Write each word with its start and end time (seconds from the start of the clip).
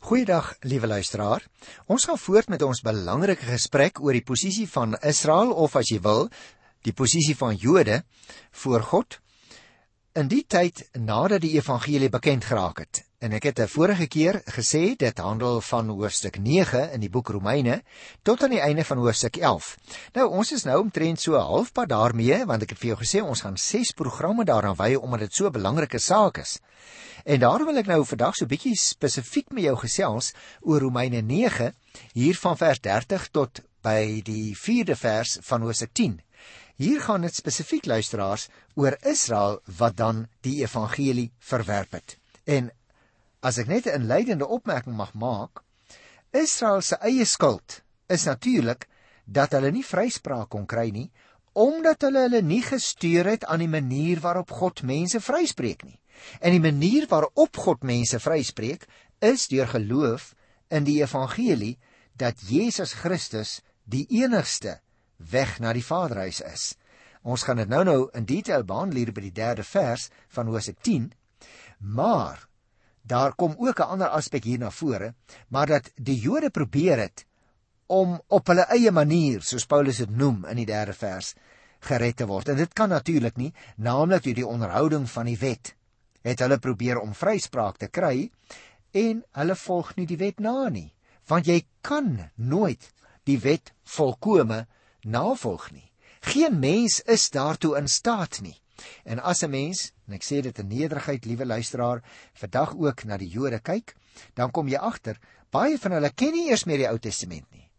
Goeiedag, 0.00 0.54
liewe 0.60 0.86
luisteraar. 0.86 1.44
Ons 1.86 2.04
gaan 2.04 2.18
voort 2.18 2.48
met 2.52 2.62
ons 2.62 2.82
belangrike 2.84 3.46
gesprek 3.48 4.00
oor 4.04 4.12
die 4.12 4.24
posisie 4.24 4.66
van 4.68 4.94
Israel 5.00 5.54
of 5.56 5.76
as 5.76 5.88
jy 5.90 5.98
wil, 6.04 6.28
die 6.84 6.92
posisie 6.92 7.36
van 7.36 7.56
Jode 7.56 8.02
voor 8.62 8.84
God 8.84 9.18
in 10.16 10.28
die 10.28 10.44
tyd 10.44 10.84
nadat 11.00 11.42
die 11.44 11.54
evangelie 11.56 12.10
bekend 12.12 12.44
geraak 12.44 12.84
het. 12.84 13.02
En 13.26 13.32
ek 13.32 13.42
het 13.42 13.58
'n 13.58 13.66
vorige 13.66 14.06
keer 14.06 14.42
gesê 14.46 14.94
dit 14.96 15.18
handel 15.18 15.60
van 15.60 15.88
hoofstuk 15.88 16.38
9 16.38 16.92
in 16.92 17.00
die 17.00 17.10
boek 17.10 17.28
Romeine 17.28 17.82
tot 18.22 18.42
aan 18.42 18.50
die 18.50 18.60
einde 18.60 18.84
van 18.84 18.98
hoofstuk 18.98 19.36
11. 19.36 19.78
Nou 20.12 20.28
ons 20.30 20.52
is 20.52 20.62
nou 20.62 20.80
omtrent 20.80 21.20
so 21.20 21.34
halfpad 21.34 21.88
daarmee 21.88 22.44
want 22.46 22.62
ek 22.62 22.70
het 22.70 22.78
vir 22.78 22.88
jou 22.88 22.98
gesê 22.98 23.22
ons 23.22 23.40
gaan 23.40 23.56
6 23.56 23.90
programme 23.92 24.44
daaraan 24.44 24.76
wy 24.76 24.94
omdat 24.94 25.20
dit 25.20 25.34
so 25.34 25.46
'n 25.46 25.52
belangrike 25.52 25.98
saak 25.98 26.38
is. 26.38 26.60
En 27.24 27.40
daarom 27.40 27.66
wil 27.66 27.76
ek 27.76 27.86
nou 27.86 28.04
vandag 28.04 28.34
so 28.34 28.46
bietjie 28.46 28.76
spesifiek 28.76 29.50
met 29.50 29.64
jou 29.64 29.76
gesels 29.76 30.32
oor 30.60 30.80
Romeine 30.80 31.20
9 31.20 31.74
hier 32.12 32.36
van 32.36 32.56
vers 32.56 32.80
30 32.80 33.28
tot 33.28 33.60
by 33.82 34.20
die 34.22 34.56
4de 34.56 34.96
vers 34.96 35.38
van 35.40 35.62
Hosea 35.62 35.88
10. 35.92 36.20
Hier 36.76 37.00
gaan 37.00 37.20
dit 37.20 37.34
spesifiek 37.34 37.86
luisteraars 37.86 38.48
oor 38.74 38.96
Israel 39.02 39.60
wat 39.76 39.96
dan 39.96 40.28
die 40.40 40.62
evangelie 40.62 41.32
verwerp 41.38 41.92
het. 41.92 42.18
En 42.44 42.70
as 43.46 43.60
ek 43.62 43.70
net 43.70 43.86
'n 43.86 44.02
inleidende 44.02 44.46
opmerking 44.46 44.96
mag 44.96 45.12
maak, 45.14 45.62
Israel 46.32 46.82
se 46.82 46.96
eie 47.00 47.24
skuld 47.24 47.82
is 48.08 48.24
natuurlik 48.26 48.88
dat 49.24 49.52
hulle 49.52 49.70
nie 49.70 49.86
vryspraak 49.86 50.48
kon 50.48 50.66
kry 50.66 50.90
nie 50.90 51.10
omdat 51.56 52.04
hulle 52.04 52.26
hulle 52.26 52.42
nie 52.44 52.62
gestuur 52.62 53.24
het 53.24 53.44
aan 53.48 53.62
die 53.64 53.70
manier 53.72 54.20
waarop 54.20 54.50
God 54.52 54.82
mense 54.84 55.20
vryspreek 55.24 55.86
nie. 55.88 55.96
En 56.40 56.52
die 56.52 56.60
manier 56.60 57.06
waarop 57.08 57.56
God 57.56 57.82
mense 57.82 58.20
vryspreek 58.20 58.84
is 59.24 59.46
deur 59.48 59.70
geloof 59.72 60.34
in 60.68 60.84
die 60.84 60.98
evangelie 61.00 61.78
dat 62.12 62.42
Jesus 62.44 62.92
Christus 63.00 63.62
die 63.84 64.04
enigste 64.20 64.80
weg 65.16 65.56
na 65.60 65.72
die 65.72 65.84
Vaderhuis 65.84 66.42
is. 66.44 66.74
Ons 67.24 67.46
gaan 67.48 67.56
dit 67.62 67.72
nou-nou 67.72 68.10
in 68.12 68.28
detail 68.28 68.64
behandel 68.64 69.00
hier 69.00 69.14
by 69.16 69.24
die 69.30 69.34
3de 69.40 69.64
vers 69.64 70.10
van 70.36 70.52
Hosea 70.52 70.76
10. 70.82 71.08
Maar 71.80 72.45
daar 73.06 73.34
kom 73.34 73.54
ook 73.58 73.78
'n 73.80 73.90
ander 73.96 74.08
aspek 74.08 74.44
hier 74.44 74.58
na 74.58 74.70
vore, 74.70 75.14
maar 75.48 75.66
dat 75.66 75.90
die 75.94 76.18
Jode 76.18 76.50
probeer 76.50 76.98
het 76.98 77.26
om 77.86 78.20
op 78.26 78.46
hulle 78.46 78.66
eie 78.68 78.90
manier, 78.90 79.42
soos 79.42 79.66
Paulus 79.66 79.96
dit 79.96 80.10
noem 80.10 80.44
in 80.44 80.56
die 80.56 80.66
3de 80.66 80.92
vers, 80.92 81.34
gered 81.80 82.16
te 82.16 82.26
word. 82.26 82.48
En 82.48 82.56
dit 82.56 82.72
kan 82.72 82.88
natuurlik 82.88 83.36
nie, 83.36 83.54
naamlik 83.76 84.22
deur 84.22 84.34
die 84.34 84.46
onderhouding 84.46 85.10
van 85.10 85.24
die 85.26 85.38
wet 85.38 85.76
het 86.26 86.42
hulle 86.42 86.58
probeer 86.58 87.00
om 87.00 87.14
vryspraak 87.14 87.78
te 87.78 87.88
kry 87.92 88.28
en 88.96 89.22
hulle 89.38 89.56
volg 89.62 89.94
nie 89.98 90.06
die 90.10 90.20
wet 90.20 90.42
na 90.42 90.68
nie 90.72 90.90
want 91.30 91.48
jy 91.50 91.60
kan 91.86 92.16
nooit 92.34 92.90
die 93.28 93.38
wet 93.42 93.72
volkome 93.96 94.64
navolg 95.16 95.68
nie 95.74 95.86
geen 96.32 96.58
mens 96.62 97.00
is 97.16 97.28
daartoe 97.34 97.76
in 97.80 97.90
staat 97.90 98.40
nie 98.42 98.56
en 99.04 99.20
as 99.20 99.42
'n 99.42 99.50
mens 99.50 99.92
en 100.06 100.14
ek 100.14 100.24
sê 100.24 100.42
dit 100.42 100.58
in 100.58 100.68
nederigheid 100.68 101.24
liewe 101.24 101.46
luisteraar 101.46 102.02
vandag 102.34 102.74
ook 102.76 103.04
na 103.04 103.16
die 103.16 103.28
Jode 103.28 103.60
kyk 103.60 103.96
dan 104.34 104.50
kom 104.50 104.68
jy 104.68 104.78
agter 104.78 105.18
baie 105.50 105.78
van 105.78 105.92
hulle 105.92 106.10
ken 106.10 106.32
nie 106.32 106.48
eers 106.50 106.64
meer 106.64 106.78
die 106.78 106.88
Ou 106.88 106.98
Testament 106.98 107.46
nie 107.52 107.70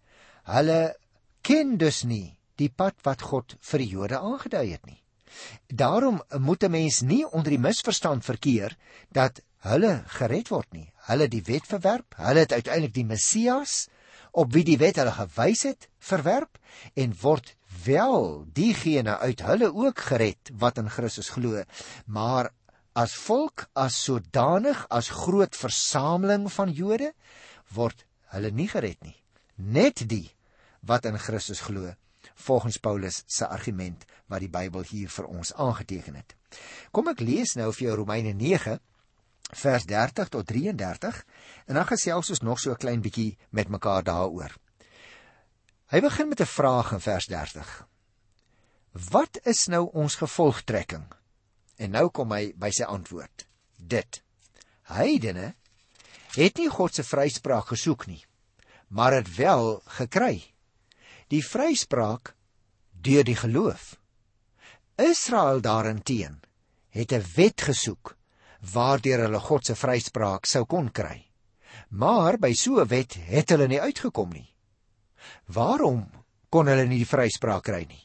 hulle 0.44 0.95
ken 1.42 1.78
dus 1.78 2.04
nie 2.04 2.38
die 2.56 2.70
pad 2.70 2.95
wat 3.04 3.22
God 3.22 3.56
vir 3.62 3.80
die 3.80 3.89
Jode 3.89 4.20
aangedui 4.20 4.72
het 4.72 4.86
nie 4.86 5.04
Daarom 5.67 6.22
moet 6.39 6.64
'n 6.64 6.72
mens 6.72 7.02
nie 7.02 7.26
onder 7.30 7.50
die 7.50 7.59
misverstand 7.59 8.26
verkeer 8.26 8.78
dat 9.11 9.42
hulle 9.58 10.04
gered 10.08 10.48
word 10.48 10.73
nie. 10.73 10.94
Hulle 11.08 11.28
die 11.28 11.44
wet 11.44 11.66
verwerp, 11.66 12.16
hulle 12.17 12.39
het 12.39 12.52
uiteindelik 12.52 12.94
die 12.94 13.06
Messias 13.06 13.88
op 14.32 14.54
wie 14.54 14.64
die 14.64 14.78
wet 14.78 14.95
hulle 14.95 15.11
gewys 15.11 15.64
het, 15.64 15.89
verwerp 16.00 16.58
en 16.94 17.16
word 17.22 17.56
wel 17.88 18.46
diegene 18.54 19.17
uit 19.17 19.42
hulle 19.48 19.72
ook 19.73 20.00
gered 20.11 20.52
wat 20.60 20.78
in 20.78 20.89
Christus 20.92 21.30
glo. 21.36 21.64
Maar 22.06 22.52
as 22.98 23.16
volk, 23.28 23.67
as 23.73 23.98
sodanig, 24.04 24.86
as 24.89 25.10
groot 25.10 25.56
versameling 25.56 26.48
van 26.54 26.72
Jode 26.73 27.14
word 27.73 28.06
hulle 28.34 28.52
nie 28.52 28.67
gered 28.72 29.00
nie. 29.06 29.16
Net 29.56 30.04
die 30.10 30.28
wat 30.88 31.08
in 31.10 31.20
Christus 31.20 31.64
glo 31.66 31.94
volgens 32.38 32.78
Paulus 32.78 33.23
se 33.26 33.48
argument 33.48 34.04
wat 34.28 34.44
die 34.44 34.52
Bybel 34.52 34.84
hier 34.90 35.10
vir 35.10 35.26
ons 35.32 35.54
aangeteken 35.56 36.20
het. 36.20 36.36
Kom 36.92 37.10
ek 37.11 37.23
lees 37.23 37.56
nou 37.58 37.72
vir 37.73 37.88
jou 37.88 37.95
Romeine 38.02 38.34
9 38.38 38.78
vers 39.58 39.88
30 39.88 40.30
tot 40.36 40.48
33 40.48 41.23
en 41.66 41.80
dan 41.80 41.88
gesels 41.88 42.32
ons 42.36 42.44
nog 42.44 42.60
so 42.60 42.72
'n 42.72 42.84
klein 42.84 43.02
bietjie 43.02 43.38
met 43.50 43.70
mekaar 43.70 44.04
daaroor. 44.04 44.52
Hy 45.87 46.02
begin 46.03 46.27
met 46.27 46.42
'n 46.42 46.45
vraag 46.45 46.92
in 46.92 46.99
vers 46.99 47.25
30. 47.25 47.87
Wat 48.92 49.39
is 49.43 49.67
nou 49.67 49.89
ons 49.93 50.15
gevolgtrekking? 50.15 51.05
En 51.75 51.92
nou 51.92 52.09
kom 52.09 52.31
hy 52.31 52.53
by 52.55 52.71
sy 52.71 52.83
antwoord. 52.83 53.48
Dit. 53.77 54.23
Heidene 54.81 55.55
het 56.36 56.58
nie 56.58 56.70
God 56.70 56.95
se 56.95 57.03
vryspraak 57.03 57.67
gesoek 57.67 58.05
nie, 58.08 58.25
maar 58.87 59.14
het 59.14 59.36
wel 59.36 59.81
gekry 59.86 60.53
die 61.27 61.43
vryspraak 61.45 62.36
deur 62.92 63.23
die 63.23 63.36
geloof. 63.36 63.95
Israel 64.95 65.61
daarenteen 65.61 66.42
het 66.89 67.11
'n 67.11 67.23
wet 67.36 67.61
gesoek 67.61 68.17
waardeur 68.73 69.19
hulle 69.19 69.39
God 69.39 69.65
se 69.65 69.75
vryspraak 69.75 70.45
sou 70.45 70.65
kon 70.65 70.92
kry. 70.92 71.31
Maar 71.89 72.37
by 72.37 72.54
so 72.54 72.81
'n 72.81 72.87
wet 72.87 73.14
het 73.14 73.49
hulle 73.49 73.67
nie 73.67 73.81
uitgekom 73.81 74.30
nie. 74.30 74.57
Waarom 75.45 76.05
kon 76.49 76.67
hulle 76.67 76.86
nie 76.86 77.04
die 77.04 77.10
vryspraak 77.10 77.64
kry 77.64 77.86
nie? 77.88 78.04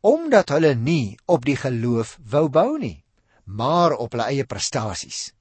Omdat 0.00 0.54
hulle 0.54 0.74
nie 0.74 1.18
op 1.26 1.44
die 1.44 1.56
geloof 1.56 2.18
wou 2.30 2.48
bou 2.48 2.78
nie, 2.78 3.04
maar 3.44 3.96
op 3.96 4.12
hulle 4.12 4.28
eie 4.30 4.44
prestasies. 4.44 5.32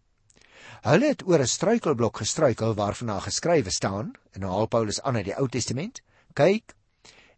Hulle 0.81 1.13
het 1.13 1.23
oor 1.27 1.41
'n 1.41 1.47
struikelblok 1.47 2.17
gestruikel 2.17 2.73
waarvan 2.73 3.07
daar 3.07 3.21
geskrywe 3.21 3.71
staan 3.71 4.13
in 4.33 4.67
Paulus 4.69 5.01
aan 5.01 5.15
uit 5.15 5.25
die 5.25 5.37
Ou 5.37 5.47
Testament. 5.47 6.01
Kyk, 6.33 6.77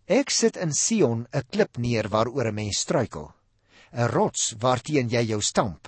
Ek 0.10 0.32
sit 0.34 0.58
in 0.58 0.72
Sion 0.74 1.28
'n 1.32 1.44
klip 1.54 1.78
neer 1.78 2.10
waaroor 2.10 2.48
'n 2.50 2.56
mens 2.56 2.80
struikel, 2.80 3.28
'n 3.94 4.10
rots 4.10 4.56
waarteen 4.58 5.10
jy 5.10 5.22
jou 5.22 5.42
stamp. 5.42 5.88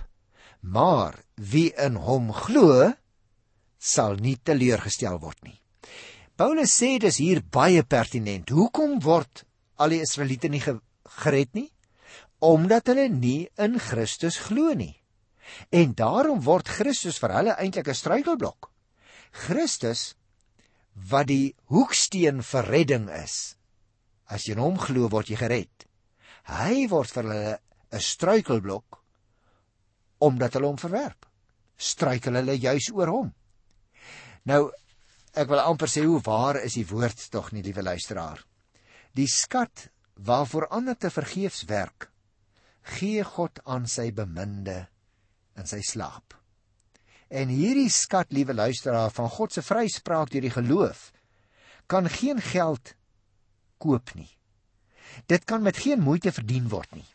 Maar 0.61 1.15
wie 1.35 1.73
in 1.73 1.95
hom 1.95 2.31
glo, 2.31 2.93
sal 3.79 4.15
nie 4.15 4.37
teleurgestel 4.37 5.17
word 5.19 5.41
nie. 5.43 5.60
Paulus 6.41 6.71
sê 6.73 6.95
dis 6.97 7.19
hier 7.21 7.43
baie 7.53 7.83
pertinent. 7.85 8.49
Hoekom 8.49 8.95
word 9.05 9.43
al 9.77 9.91
die 9.93 9.99
Israeliete 10.01 10.49
nie 10.49 10.61
gered 11.21 11.51
nie? 11.53 11.67
Omdat 12.41 12.89
hulle 12.89 13.03
nie 13.13 13.43
in 13.61 13.77
Christus 13.77 14.39
glo 14.47 14.71
nie. 14.73 14.95
En 15.69 15.93
daarom 15.93 16.41
word 16.41 16.71
Christus 16.79 17.21
vir 17.21 17.35
hulle 17.35 17.53
eintlik 17.61 17.91
'n 17.93 17.99
struikelblok. 17.99 18.71
Christus 19.43 20.15
wat 21.11 21.29
die 21.29 21.53
hoeksteen 21.69 22.41
vir 22.41 22.65
redding 22.73 23.07
is, 23.21 23.55
As 24.25 24.47
jy 24.47 24.53
in 24.55 24.65
hom 24.65 24.79
glo, 24.79 25.09
word 25.11 25.29
jy 25.29 25.37
gered. 25.37 25.85
Hy 26.49 26.87
word 26.89 27.11
vir 27.11 27.23
hulle 27.23 27.59
'n 27.91 27.99
struikelblok 27.99 28.97
omdat 30.17 30.53
hulle 30.53 30.73
hom 30.73 30.81
verwerp. 30.81 31.25
Struikel 31.77 32.33
hulle 32.33 32.57
juis 32.57 32.89
oor 32.89 33.07
hom. 33.07 33.33
Nou 34.45 34.71
ek 35.33 35.49
wil 35.51 35.63
amper 35.63 35.89
sê 35.91 36.03
hoe 36.05 36.21
waar 36.25 36.59
is 36.61 36.75
die 36.79 36.87
woord 36.87 37.29
tog 37.31 37.51
nie, 37.55 37.63
liewe 37.63 37.83
luisteraar. 37.83 38.41
Die 39.15 39.27
skat 39.27 39.89
waarvoor 40.15 40.67
ander 40.67 40.97
te 40.97 41.11
vergeefs 41.11 41.65
werk, 41.69 42.09
gee 42.97 43.23
God 43.23 43.61
aan 43.65 43.87
sy 43.87 44.09
beminde 44.15 44.85
in 45.57 45.67
sy 45.69 45.81
slaap. 45.85 46.35
En 47.31 47.51
hierdie 47.51 47.89
skat, 47.89 48.33
liewe 48.35 48.53
luisteraar, 48.53 49.11
van 49.15 49.29
God 49.31 49.55
se 49.55 49.63
vryspraak 49.63 50.33
deur 50.33 50.43
die 50.43 50.51
geloof, 50.53 51.11
kan 51.87 52.09
geen 52.11 52.41
geld 52.43 52.95
koop 53.79 54.11
nie. 54.15 54.29
Dit 55.31 55.45
kan 55.47 55.63
met 55.63 55.79
geen 55.79 56.03
moeite 56.03 56.31
verdien 56.31 56.67
word 56.71 56.91
nie. 56.95 57.07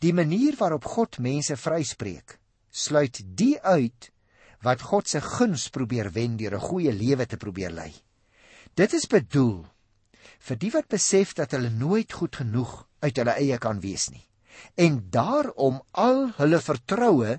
Die 0.00 0.12
manier 0.16 0.56
waarop 0.60 0.84
God 0.88 1.18
mense 1.20 1.56
vryspreek, 1.56 2.38
sluit 2.70 3.20
die 3.36 3.56
uit 3.60 4.10
wat 4.66 4.82
God 4.82 5.08
se 5.08 5.22
guns 5.22 5.68
probeer 5.70 6.10
wen 6.12 6.36
deur 6.36 6.58
'n 6.58 6.68
goeie 6.68 6.92
lewe 6.92 7.26
te 7.26 7.36
probeer 7.36 7.70
lei. 7.70 7.92
Dit 8.74 8.92
is 8.92 9.06
bedoel 9.06 9.64
vir 10.38 10.56
die 10.56 10.70
wat 10.70 10.88
besef 10.88 11.34
dat 11.34 11.52
hulle 11.52 11.70
nooit 11.70 12.12
goed 12.12 12.36
genoeg 12.36 12.86
uit 13.00 13.16
hulle 13.16 13.38
eie 13.38 13.58
kan 13.58 13.80
wees 13.80 14.10
nie 14.10 14.26
en 14.74 15.00
daarom 15.10 15.80
al 15.90 16.30
hulle 16.36 16.60
vertroue 16.60 17.38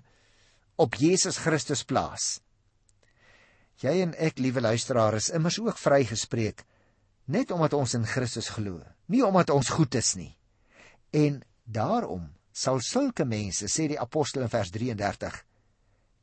op 0.78 0.96
Jesus 0.96 1.40
Christus 1.42 1.84
plaas. 1.84 2.40
Jy 3.82 4.02
en 4.02 4.14
ek, 4.18 4.40
liewe 4.42 4.62
luisteraars, 4.62 5.30
is 5.30 5.36
immers 5.38 5.60
ook 5.62 5.78
vrygespreek 5.78 6.64
net 7.28 7.52
omdat 7.52 7.74
ons 7.74 7.94
in 7.98 8.06
Christus 8.08 8.50
glo, 8.56 8.80
nie 9.12 9.24
omdat 9.26 9.52
ons 9.52 9.70
goed 9.76 9.98
is 10.00 10.14
nie. 10.16 10.32
En 11.12 11.42
daarom 11.66 12.30
sal 12.56 12.80
sulke 12.82 13.26
mense, 13.28 13.68
sê 13.68 13.90
die 13.92 14.00
apostel 14.00 14.46
in 14.46 14.52
vers 14.52 14.72
33, 14.72 15.42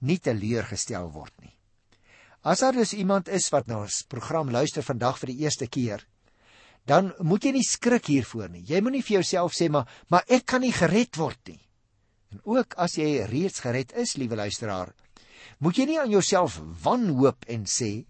nie 0.05 0.21
teleurgestel 0.21 1.09
word 1.13 1.35
nie. 1.43 1.55
As 2.45 2.61
daar 2.61 2.77
dus 2.77 2.93
iemand 2.93 3.31
is 3.33 3.49
wat 3.53 3.71
na 3.71 3.81
ons 3.87 4.03
program 4.09 4.51
luister 4.53 4.85
vandag 4.85 5.17
vir 5.23 5.33
die 5.33 5.45
eerste 5.47 5.67
keer, 5.67 6.05
dan 6.85 7.15
moet 7.25 7.47
jy 7.47 7.55
nie 7.57 7.65
skrik 7.65 8.11
hiervoor 8.13 8.51
nie. 8.53 8.65
Jy 8.69 8.83
moenie 8.85 9.03
vir 9.05 9.21
jouself 9.21 9.57
sê 9.57 9.71
maar 9.73 9.89
maar 10.13 10.29
ek 10.29 10.45
kan 10.53 10.61
nie 10.61 10.75
gered 10.77 11.17
word 11.17 11.41
nie. 11.49 11.61
En 12.35 12.43
ook 12.45 12.77
as 12.77 12.99
jy 13.01 13.25
reeds 13.31 13.63
gered 13.65 13.95
is, 13.97 14.17
liewe 14.21 14.37
luisteraar, 14.37 14.93
moet 15.65 15.79
jy 15.79 15.87
nie 15.89 16.01
aan 16.03 16.13
jouself 16.13 16.59
wanhoop 16.85 17.47
en 17.49 17.65
sê 17.65 18.05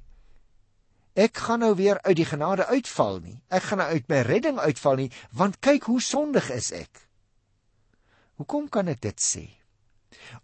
ek 1.15 1.39
gaan 1.47 1.63
nou 1.63 1.75
weer 1.79 2.01
uit 2.03 2.17
die 2.19 2.27
genade 2.27 2.67
uitval 2.67 3.21
nie. 3.23 3.39
Ek 3.55 3.69
gaan 3.69 3.85
nou 3.85 3.91
uit 3.95 4.09
my 4.11 4.23
redding 4.27 4.59
uitval 4.59 4.99
nie, 4.99 5.11
want 5.31 5.61
kyk 5.63 5.87
hoe 5.87 6.01
sondig 6.03 6.51
is 6.51 6.73
ek. 6.75 7.05
Hoekom 8.43 8.67
kan 8.67 8.91
ek 8.91 9.05
dit 9.05 9.23
sê? 9.23 9.45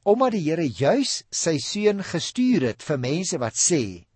Omdat 0.03 0.37
die 0.37 0.45
Here 0.49 0.67
juis 0.67 1.23
sy 1.31 1.57
seun 1.63 2.05
gestuur 2.05 2.69
het 2.71 2.85
vir 2.85 3.01
mense 3.01 3.39
wat 3.41 3.59
sê 3.59 4.07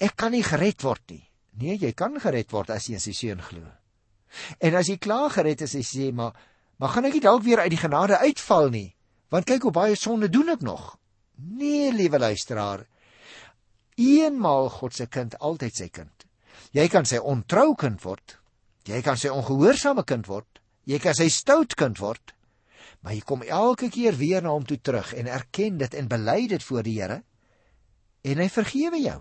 ek 0.00 0.16
kan 0.16 0.32
nie 0.32 0.44
gered 0.44 0.80
word 0.82 1.02
nie. 1.12 1.24
Nee, 1.60 1.76
jy 1.76 1.92
kan 1.92 2.14
gered 2.20 2.52
word 2.52 2.70
as 2.72 2.86
jy 2.88 2.96
in 2.96 3.02
sy 3.04 3.12
seun 3.12 3.42
glo. 3.44 3.66
En 4.62 4.76
as 4.78 4.88
jy 4.88 4.96
klaar 4.96 5.28
gered 5.34 5.60
is, 5.66 5.74
sê 5.76 6.06
jy 6.06 6.14
maar 6.16 6.32
Maar 6.80 6.94
gaan 6.94 7.10
ek 7.10 7.18
nie 7.18 7.24
dalk 7.24 7.44
weer 7.44 7.60
uit 7.60 7.74
die 7.74 7.80
genade 7.80 8.16
uitval 8.24 8.70
nie? 8.72 8.88
Want 9.28 9.46
kyk 9.46 9.66
hoe 9.68 9.74
baie 9.76 9.96
sonde 10.00 10.30
doen 10.32 10.48
ek 10.54 10.62
nog. 10.64 10.94
Nee, 11.36 11.92
liewe 11.92 12.18
luisteraar. 12.18 12.86
Eenmaal 14.00 14.70
God 14.72 14.96
se 14.96 15.06
kind, 15.12 15.36
altyd 15.44 15.76
sy 15.76 15.88
kind. 15.92 16.24
Jy 16.72 16.86
kan 16.88 17.04
sy 17.04 17.20
ontrou 17.20 17.74
kind 17.76 18.00
word. 18.04 18.38
Jy 18.88 19.02
kan 19.04 19.20
sy 19.20 19.28
ongehoorsame 19.28 20.06
kind 20.08 20.28
word. 20.30 20.62
Jy 20.88 20.98
kan 21.04 21.16
sy 21.16 21.28
stout 21.28 21.76
kind 21.76 22.00
word. 22.00 22.32
Maar 23.00 23.16
jy 23.16 23.24
kom 23.24 23.42
elke 23.42 23.88
keer 23.92 24.16
weer 24.16 24.44
na 24.44 24.52
hom 24.52 24.66
toe 24.68 24.78
terug 24.80 25.14
en 25.16 25.28
erken 25.30 25.78
dit 25.80 25.94
en 25.96 26.08
bely 26.08 26.46
dit 26.52 26.62
voor 26.62 26.84
die 26.84 26.98
Here 27.00 27.22
en 28.20 28.40
hy 28.42 28.48
vergewe 28.52 29.00
jou. 29.00 29.18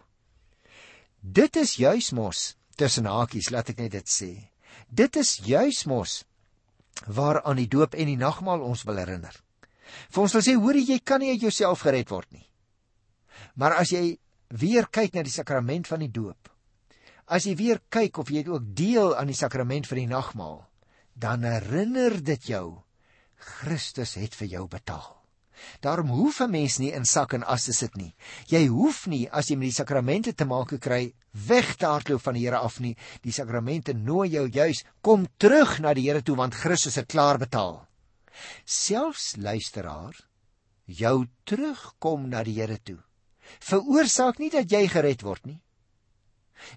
Dit 1.20 1.56
is 1.60 1.78
juis 1.80 2.12
mos 2.16 2.54
tussen 2.80 3.08
hakies, 3.08 3.52
laat 3.52 3.72
ek 3.72 3.80
net 3.80 3.96
dit 3.96 4.12
sê. 4.12 4.32
Dit 4.88 5.16
is 5.20 5.38
juis 5.44 5.86
mos 5.88 6.24
waaraan 7.08 7.60
die 7.60 7.70
doop 7.72 7.96
en 7.96 8.12
die 8.12 8.20
nagmaal 8.20 8.64
ons 8.66 8.84
wil 8.88 9.00
herinner. 9.00 9.36
Vir 10.12 10.24
ons 10.24 10.36
wil 10.36 10.44
sê 10.46 10.56
hoor 10.60 10.80
jy 10.80 11.00
kan 11.00 11.24
nie 11.24 11.34
uit 11.36 11.48
jouself 11.48 11.84
gered 11.88 12.12
word 12.12 12.30
nie. 12.36 12.46
Maar 13.56 13.80
as 13.80 13.94
jy 13.96 14.20
weer 14.60 14.90
kyk 14.92 15.16
na 15.16 15.24
die 15.24 15.34
sakrament 15.34 15.88
van 15.88 16.04
die 16.04 16.12
doop, 16.12 16.52
as 17.30 17.46
jy 17.46 17.56
weer 17.56 17.80
kyk 17.94 18.20
of 18.20 18.32
jy 18.34 18.44
ook 18.48 18.72
deel 18.76 19.16
aan 19.16 19.30
die 19.30 19.38
sakrament 19.38 19.88
van 19.88 20.02
die 20.02 20.10
nagmaal, 20.10 20.64
dan 21.14 21.44
herinner 21.46 22.16
dit 22.24 22.52
jou 22.52 22.82
Christus 23.40 24.18
het 24.20 24.36
vir 24.36 24.48
jou 24.48 24.68
betaal. 24.68 25.16
Daarom 25.80 26.08
hoef 26.08 26.40
'n 26.40 26.52
mens 26.52 26.78
nie 26.78 26.92
in 26.92 27.06
sak 27.06 27.34
en 27.34 27.44
as 27.44 27.64
te 27.64 27.74
sit 27.74 27.96
nie. 27.96 28.16
Jy 28.48 28.68
hoef 28.68 29.08
nie 29.08 29.30
as 29.32 29.48
jy 29.50 29.56
met 29.56 29.70
die 29.70 29.84
sakramente 29.84 30.34
te 30.34 30.46
maak 30.46 30.80
kry 30.80 31.14
weg 31.32 31.76
te 31.76 31.86
hardloop 31.86 32.22
van 32.22 32.34
die 32.34 32.46
Here 32.46 32.58
af 32.58 32.80
nie. 32.80 32.96
Die 33.22 33.32
sakramente 33.32 33.94
nooi 33.94 34.30
jou 34.30 34.50
juis 34.50 34.84
kom 35.02 35.28
terug 35.38 35.80
na 35.80 35.94
die 35.94 36.08
Here 36.08 36.22
toe 36.22 36.36
want 36.36 36.56
Christus 36.56 36.96
het 36.96 37.08
klaar 37.08 37.38
betaal. 37.38 37.88
Selfs 38.66 39.36
luisteraar, 39.36 40.16
jou 40.86 41.28
terugkom 41.44 42.30
na 42.30 42.44
die 42.44 42.62
Here 42.62 42.80
toe. 42.84 43.00
Veroorsaak 43.60 44.40
nie 44.40 44.50
dat 44.50 44.72
jy 44.72 44.88
gered 44.88 45.22
word 45.22 45.46
nie. 45.46 45.62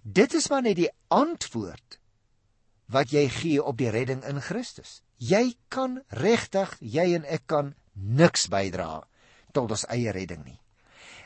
Dit 0.03 0.35
is 0.35 0.49
maar 0.49 0.63
net 0.63 0.77
die 0.77 0.91
antwoord 1.09 1.99
wat 2.93 3.13
jy 3.13 3.29
gee 3.29 3.63
op 3.63 3.79
die 3.79 3.91
redding 3.91 4.23
in 4.25 4.41
Christus. 4.41 5.03
Jy 5.23 5.55
kan 5.71 6.01
regtig, 6.19 6.75
jy 6.81 7.13
en 7.15 7.25
ek 7.31 7.47
kan 7.47 7.75
niks 7.95 8.49
bydra 8.51 9.05
tot 9.55 9.71
ons 9.71 9.85
eie 9.93 10.11
redding 10.11 10.43
nie. 10.43 10.59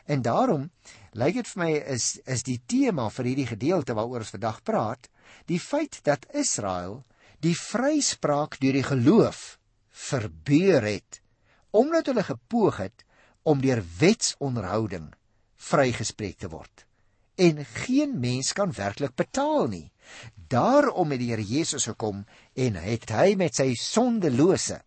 En 0.05 0.21
daarom 0.21 0.69
lyk 1.17 1.39
dit 1.39 1.49
vir 1.51 1.61
my 1.63 1.71
is 1.95 2.05
is 2.29 2.43
die 2.45 2.59
tema 2.69 3.07
vir 3.09 3.31
hierdie 3.31 3.49
gedeelte 3.49 3.95
waaroor 3.97 4.23
ons 4.23 4.35
vandag 4.35 4.61
praat, 4.63 5.09
die 5.49 5.59
feit 5.59 5.99
dat 6.05 6.27
Israel 6.33 7.01
die 7.43 7.55
vryspraak 7.57 8.59
deur 8.61 8.77
die 8.77 8.85
geloof 8.85 9.57
verbeur 10.09 10.85
het 10.85 11.21
omdat 11.77 12.07
hulle 12.09 12.23
gepoog 12.23 12.77
het 12.81 13.03
om 13.47 13.61
deur 13.61 13.81
wetsonderhouding 13.99 15.09
vrygespreek 15.69 16.37
te 16.41 16.49
word. 16.49 16.85
En 17.37 17.59
geen 17.85 18.15
mens 18.19 18.53
kan 18.57 18.71
werklik 18.73 19.13
betaal 19.15 19.67
nie. 19.69 19.91
Daarom 20.47 21.11
het 21.11 21.19
die 21.19 21.31
Here 21.31 21.43
Jesus 21.43 21.87
gekom 21.89 22.23
en 22.55 22.79
het 22.79 23.09
hy 23.11 23.35
met 23.35 23.55
sy 23.55 23.73
sondelose 23.75 24.79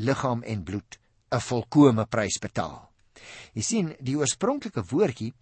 liggaam 0.00 0.42
en 0.42 0.64
bloed 0.64 0.98
'n 1.30 1.40
volkomme 1.40 2.06
prys 2.06 2.38
betaal. 2.38 2.90
Jy 3.54 3.62
sien, 3.62 3.94
die 4.00 4.16
oorspronklike 4.16 4.82
woordjie 4.90 5.32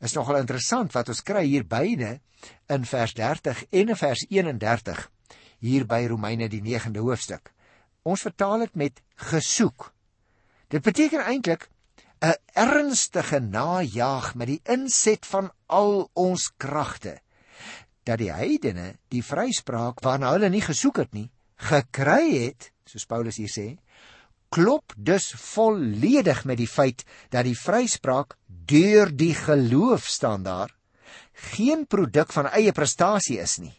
is 0.00 0.14
nogal 0.14 0.36
interessant 0.36 0.92
wat 0.92 1.08
ons 1.08 1.22
kry 1.22 1.44
hier 1.44 1.64
beide 1.66 2.20
in 2.68 2.84
vers 2.84 3.14
30 3.14 3.64
en 3.70 3.88
in 3.88 3.96
vers 3.96 4.26
31 4.28 5.10
hier 5.60 5.86
by 5.86 6.06
Romeine 6.06 6.48
die 6.48 6.62
9de 6.62 7.02
hoofstuk. 7.02 7.52
Ons 8.02 8.22
vertaal 8.22 8.58
dit 8.58 8.74
met 8.74 9.02
gesoek. 9.16 9.92
Dit 10.68 10.82
beteken 10.82 11.24
eintlik 11.24 11.68
'n 12.20 12.34
ernstige 12.54 13.40
najaag 13.40 14.34
met 14.34 14.46
die 14.46 14.60
inset 14.64 15.26
van 15.26 15.50
al 15.66 16.10
ons 16.14 16.50
kragte 16.56 17.20
dat 18.08 18.22
die 18.22 18.32
heidene 18.32 18.94
die 19.12 19.22
vryspraak 19.22 20.00
waarna 20.04 20.32
hulle 20.34 20.48
nie 20.52 20.64
gesoek 20.64 21.04
het 21.04 21.12
nie 21.12 21.28
gekry 21.70 22.24
het 22.48 22.70
soos 22.88 23.06
Paulus 23.08 23.36
hier 23.40 23.52
sê 23.52 23.68
klop 24.48 24.94
dus 24.96 25.30
volledig 25.36 26.44
met 26.48 26.58
die 26.60 26.70
feit 26.70 27.04
dat 27.32 27.44
die 27.44 27.56
vryspraak 27.58 28.36
deur 28.48 29.12
die 29.12 29.34
geloof 29.36 30.08
staan 30.08 30.42
daar 30.42 30.72
geen 31.52 31.86
produk 31.86 32.32
van 32.32 32.48
eie 32.50 32.72
prestasie 32.72 33.38
is 33.38 33.58
nie. 33.58 33.74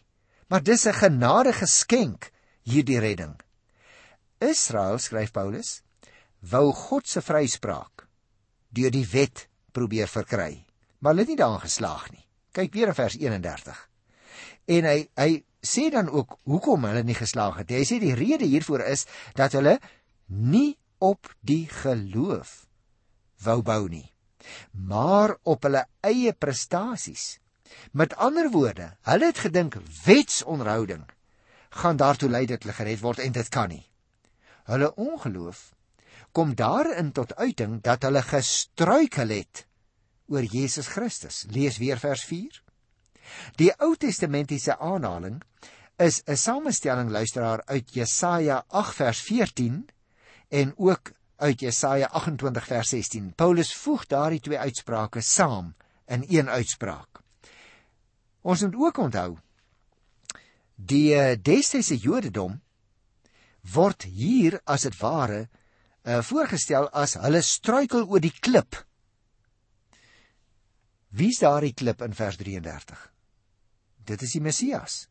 Maar 0.48 0.62
dis 0.62 0.86
'n 0.86 0.92
genade 0.92 1.52
geskenk 1.52 2.30
hierdie 2.62 2.98
redding. 2.98 3.38
Israel 4.38 4.98
skryf 4.98 5.30
Paulus 5.30 5.82
wou 6.40 6.72
God 6.72 7.08
se 7.08 7.20
vryspraak 7.20 8.08
deur 8.68 8.90
die 8.90 9.06
wet 9.06 9.48
probeer 9.72 10.08
verkry 10.08 10.64
maar 10.98 11.12
hulle 11.12 11.20
het 11.20 11.28
nie 11.28 11.36
daarin 11.36 11.60
geslaag 11.60 12.10
nie. 12.10 12.26
Kyk 12.52 12.72
weer 12.72 12.88
in 12.88 12.94
vers 12.94 13.16
31 13.16 13.89
en 14.70 14.86
hy 14.86 14.98
hy 15.18 15.30
sê 15.60 15.90
dan 15.92 16.08
ook 16.08 16.38
hoekom 16.48 16.86
hulle 16.88 17.02
nie 17.04 17.18
geslaag 17.18 17.60
het 17.62 17.74
hy 17.74 17.84
sê 17.84 18.00
die 18.00 18.16
rede 18.16 18.48
hiervoor 18.48 18.86
is 18.86 19.04
dat 19.36 19.56
hulle 19.58 19.76
nie 20.30 20.78
op 21.00 21.28
die 21.44 21.66
geloof 21.68 22.70
wou 23.44 23.60
bou 23.64 23.88
nie, 23.88 24.06
maar 24.72 25.36
op 25.48 25.64
hulle 25.64 25.86
eie 26.04 26.32
prestasies. 26.32 27.38
Met 27.92 28.16
ander 28.16 28.50
woorde, 28.50 28.90
hulle 29.06 29.30
het 29.30 29.42
gedink 29.46 29.78
wetsonhouding 30.04 31.06
gaan 31.80 31.96
daartoe 31.96 32.28
lei 32.30 32.46
dat 32.50 32.64
hulle 32.64 32.74
gered 32.74 33.00
word 33.00 33.20
en 33.22 33.32
dit 33.32 33.48
kan 33.48 33.70
nie. 33.70 33.84
Hulle 34.66 34.90
ongeloof 34.98 35.70
kom 36.34 36.54
daarin 36.58 37.12
tot 37.14 37.34
uiting 37.38 37.78
dat 37.82 38.02
hulle 38.02 38.22
gestruikel 38.26 39.30
het 39.30 39.64
oor 40.26 40.42
Jesus 40.42 40.90
Christus. 40.90 41.44
Lees 41.50 41.78
weer 41.78 41.98
vers 41.98 42.24
4. 42.26 42.58
Die 43.56 43.72
Ou 43.78 43.94
Testamentiese 43.96 44.78
aanhaling 44.78 45.42
is 45.96 46.22
'n 46.26 46.36
samestelling 46.36 47.10
luisteraar 47.10 47.62
uit 47.66 47.94
Jesaja 47.94 48.64
8 48.68 48.94
vers 48.94 49.52
en 50.48 50.74
ook 50.76 51.12
uit 51.36 51.60
Jesaja 51.60 52.06
28 52.06 52.66
vers 52.66 52.88
16. 52.88 53.32
Paulus 53.34 53.74
voeg 53.74 54.06
daardie 54.06 54.40
twee 54.40 54.58
uitsprake 54.58 55.20
saam 55.20 55.74
in 56.06 56.24
een 56.28 56.48
uitspraak. 56.48 57.20
Ons 58.40 58.62
moet 58.62 58.74
ook 58.74 58.96
onthou 58.96 59.38
die 60.74 61.40
destydse 61.42 61.96
Jodendom 61.96 62.60
word 63.74 64.02
hier 64.02 64.60
as 64.64 64.86
dit 64.88 64.96
ware 65.00 65.48
uh, 66.04 66.20
voorgestel 66.24 66.88
as 66.96 67.18
hulle 67.20 67.42
struikel 67.44 68.06
oor 68.08 68.20
die 68.20 68.32
klip. 68.40 68.78
Wie's 71.10 71.40
daardie 71.42 71.74
klip 71.76 72.02
in 72.02 72.14
vers 72.16 72.38
33? 72.40 73.09
Dit 74.06 74.22
is 74.22 74.32
die 74.36 74.44
Messias. 74.44 75.06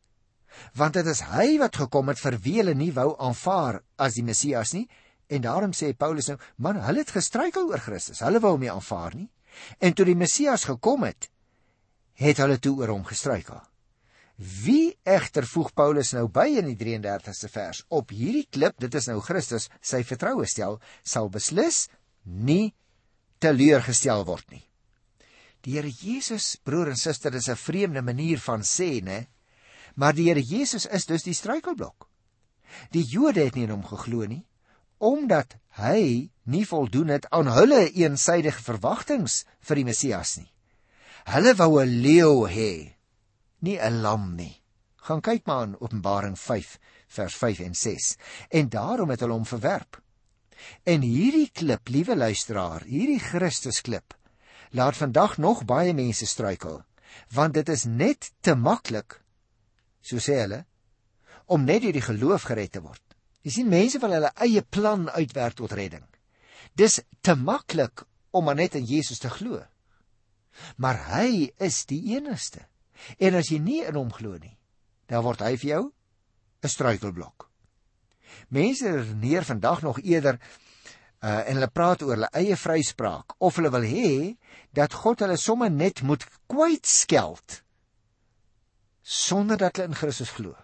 Want 0.74 0.96
dit 0.98 1.06
is 1.06 1.22
hy 1.30 1.58
wat 1.60 1.76
gekom 1.78 2.10
het 2.10 2.18
vir 2.18 2.36
wie 2.42 2.56
hulle 2.58 2.74
nie 2.74 2.90
wou 2.96 3.12
aanvaar 3.18 3.80
as 3.96 4.16
die 4.18 4.26
Messias 4.26 4.74
nie 4.74 4.88
En 5.30 5.40
daarom 5.40 5.70
sê 5.70 5.92
Paulus 5.94 6.26
nou, 6.26 6.38
man, 6.58 6.80
hulle 6.82 7.04
het 7.04 7.12
gestruikel 7.14 7.68
oor 7.70 7.82
Christus. 7.82 8.22
Hulle 8.24 8.40
wou 8.42 8.56
hom 8.56 8.64
nie 8.64 8.72
aanvaar 8.72 9.14
nie. 9.14 9.28
En 9.78 9.94
toe 9.94 10.06
die 10.08 10.18
Messias 10.18 10.66
gekom 10.66 11.06
het, 11.06 11.28
het 12.18 12.40
hulle 12.42 12.58
toe 12.58 12.74
oor 12.80 12.90
hom 12.90 13.04
gestruikel. 13.06 13.60
Wie 14.64 14.96
egter 15.06 15.46
voeg 15.46 15.70
Paulus 15.76 16.10
nou 16.16 16.24
by 16.32 16.48
in 16.58 16.72
die 16.72 16.78
33ste 16.80 17.50
vers 17.52 17.84
op 17.94 18.10
hierdie 18.10 18.48
klip, 18.50 18.78
dit 18.82 18.94
is 18.98 19.06
nou 19.10 19.20
Christus, 19.22 19.68
sy 19.84 20.02
vertroue 20.08 20.48
stel, 20.50 20.80
sal 21.06 21.30
beslis 21.30 21.84
nie 22.24 22.72
teleurgestel 23.38 24.26
word 24.26 24.50
nie. 24.50 24.64
Die 25.64 25.76
Here 25.76 25.90
Jesus, 25.90 26.56
broer 26.56 26.88
en 26.88 26.96
suster, 26.96 27.34
is 27.34 27.48
'n 27.48 27.56
vreemde 27.56 28.02
manier 28.02 28.38
van 28.38 28.62
sê, 28.62 29.02
né? 29.02 29.26
Maar 29.94 30.14
die 30.14 30.28
Here 30.28 30.42
Jesus 30.42 30.86
is 30.86 31.06
dus 31.06 31.22
die 31.22 31.34
struikelblok. 31.34 32.08
Die 32.90 33.04
Jode 33.04 33.44
het 33.44 33.54
nie 33.54 33.64
in 33.64 33.70
hom 33.70 33.84
geglo 33.84 34.26
nie 34.26 34.44
omdat 35.00 35.56
hy 35.80 36.28
nie 36.44 36.66
voldoen 36.68 37.08
het 37.08 37.26
aan 37.32 37.48
hulle 37.48 37.86
eensydige 37.88 38.60
verwagtinge 38.62 39.32
vir 39.64 39.80
die 39.80 39.86
Messias 39.88 40.36
nie. 40.36 40.50
Hulle 41.32 41.54
wou 41.56 41.80
'n 41.80 42.02
leeu 42.04 42.46
hê, 42.48 42.96
nie 43.60 43.78
'n 43.78 44.02
lam 44.02 44.36
nie. 44.36 44.62
Gaan 44.96 45.20
kyk 45.20 45.46
maar 45.46 45.64
in 45.64 45.80
Openbaring 45.80 46.36
5 46.36 46.78
vers 47.08 47.34
5 47.34 47.60
en 47.60 47.74
6. 47.74 48.16
En 48.50 48.68
daarom 48.68 49.10
het 49.10 49.20
hulle 49.20 49.32
hom 49.32 49.46
verwerp. 49.46 50.02
En 50.84 51.00
hierdie 51.00 51.50
klip, 51.52 51.88
liewe 51.88 52.16
luisteraar, 52.16 52.84
hierdie 52.84 53.18
Christusklip, 53.18 54.14
laat 54.70 54.96
vandag 54.96 55.38
nog 55.38 55.64
baie 55.64 55.94
mense 55.94 56.26
struikel, 56.26 56.82
want 57.34 57.54
dit 57.54 57.68
is 57.68 57.84
net 57.84 58.32
te 58.40 58.54
maklik, 58.54 59.20
so 60.00 60.22
sê 60.22 60.40
hulle, 60.42 60.64
om 61.50 61.64
net 61.66 61.82
deur 61.82 61.96
die 61.96 62.04
geloof 62.04 62.46
gered 62.50 62.72
te 62.76 62.82
word. 62.84 63.02
Jy 63.42 63.54
sien 63.54 63.70
mense 63.72 63.98
wil 63.98 64.14
hulle 64.14 64.30
eie 64.44 64.62
plan 64.62 65.08
uitwerk 65.10 65.56
tot 65.58 65.72
redding. 65.74 66.04
Dis 66.76 67.00
te 67.24 67.34
maklik 67.34 68.04
om 68.30 68.44
maar 68.46 68.58
net 68.58 68.76
in 68.78 68.86
Jesus 68.86 69.18
te 69.18 69.30
glo. 69.32 69.62
Maar 70.76 71.00
hy 71.16 71.50
is 71.58 71.84
die 71.90 72.02
enigste. 72.14 72.66
En 73.18 73.34
as 73.38 73.48
jy 73.50 73.58
nie 73.64 73.80
in 73.86 73.96
hom 73.96 74.12
glo 74.12 74.36
nie, 74.36 74.58
dan 75.08 75.24
word 75.24 75.42
hy 75.42 75.56
vir 75.56 75.70
jou 75.70 75.84
'n 76.62 76.68
struikelblok. 76.68 77.48
Mense 78.48 78.90
redeneer 78.90 79.44
vandag 79.44 79.82
nog 79.82 80.00
eerder 80.00 80.38
uh 81.20 81.42
en 81.44 81.58
hulle 81.58 81.72
praat 81.72 82.02
oor 82.02 82.14
hulle 82.16 82.30
eie 82.40 82.56
vryspraak 82.56 83.34
of 83.38 83.58
hulle 83.58 83.72
wil 83.74 83.84
hê 83.84 84.36
dat 84.76 84.94
God 85.02 85.20
hulle 85.24 85.36
sommer 85.36 85.70
net 85.70 86.00
moet 86.02 86.24
kwytskeld 86.48 87.60
sonder 89.02 89.58
dat 89.60 89.76
hulle 89.76 89.90
in 89.90 89.98
Christus 89.98 90.30
glo. 90.36 90.54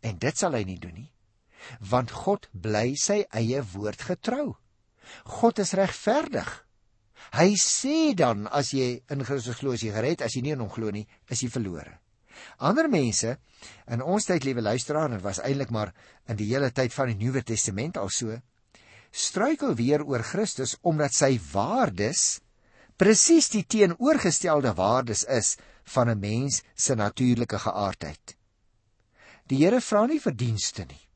En 0.00 0.18
dit 0.22 0.38
sal 0.38 0.54
hy 0.54 0.62
nie 0.64 0.78
doen 0.78 0.94
nie. 0.94 1.10
Want 1.90 2.14
God 2.14 2.46
bly 2.52 2.94
sy 2.96 3.24
eie 3.34 3.62
woord 3.74 4.04
getrou. 4.12 4.56
God 5.40 5.58
is 5.64 5.74
regverdig. 5.76 6.48
Hy 7.34 7.48
sê 7.60 8.14
dan 8.16 8.46
as 8.54 8.70
jy 8.72 9.00
in 9.12 9.24
Christus 9.26 9.58
glo, 9.58 9.74
as 9.74 9.82
jy 9.84 9.92
gered, 9.92 10.22
as 10.24 10.36
jy 10.36 10.44
nie 10.44 10.54
in 10.54 10.62
hom 10.62 10.70
glo 10.72 10.92
nie, 10.94 11.04
is 11.28 11.42
jy 11.42 11.50
verlore. 11.52 11.98
Ander 12.62 12.86
mense 12.88 13.34
in 13.90 14.04
ons 14.04 14.28
tyd, 14.28 14.46
liewe 14.46 14.62
luisteraar, 14.62 15.10
en 15.10 15.24
was 15.24 15.42
eintlik 15.42 15.72
maar 15.74 15.90
in 16.30 16.38
die 16.38 16.46
hele 16.52 16.70
tyd 16.70 16.94
van 16.94 17.10
die 17.10 17.18
Nuwe 17.18 17.42
Testament 17.42 17.98
al 17.98 18.12
so, 18.14 18.38
struikel 19.10 19.74
weer 19.74 20.04
oor 20.04 20.22
Christus 20.22 20.76
omdat 20.82 21.14
sy 21.14 21.38
waardes 21.52 22.40
presies 22.98 23.48
die 23.52 23.64
teenoorgestelde 23.64 24.74
waardes 24.74 25.24
is 25.24 25.56
van 25.94 26.10
'n 26.10 26.20
mens 26.20 26.62
se 26.74 26.94
natuurlike 26.94 27.58
geaardheid. 27.58 28.36
Die 29.46 29.64
Here 29.64 29.80
vra 29.80 30.06
nie 30.06 30.20
verdienste 30.20 30.84
nie. 30.84 31.08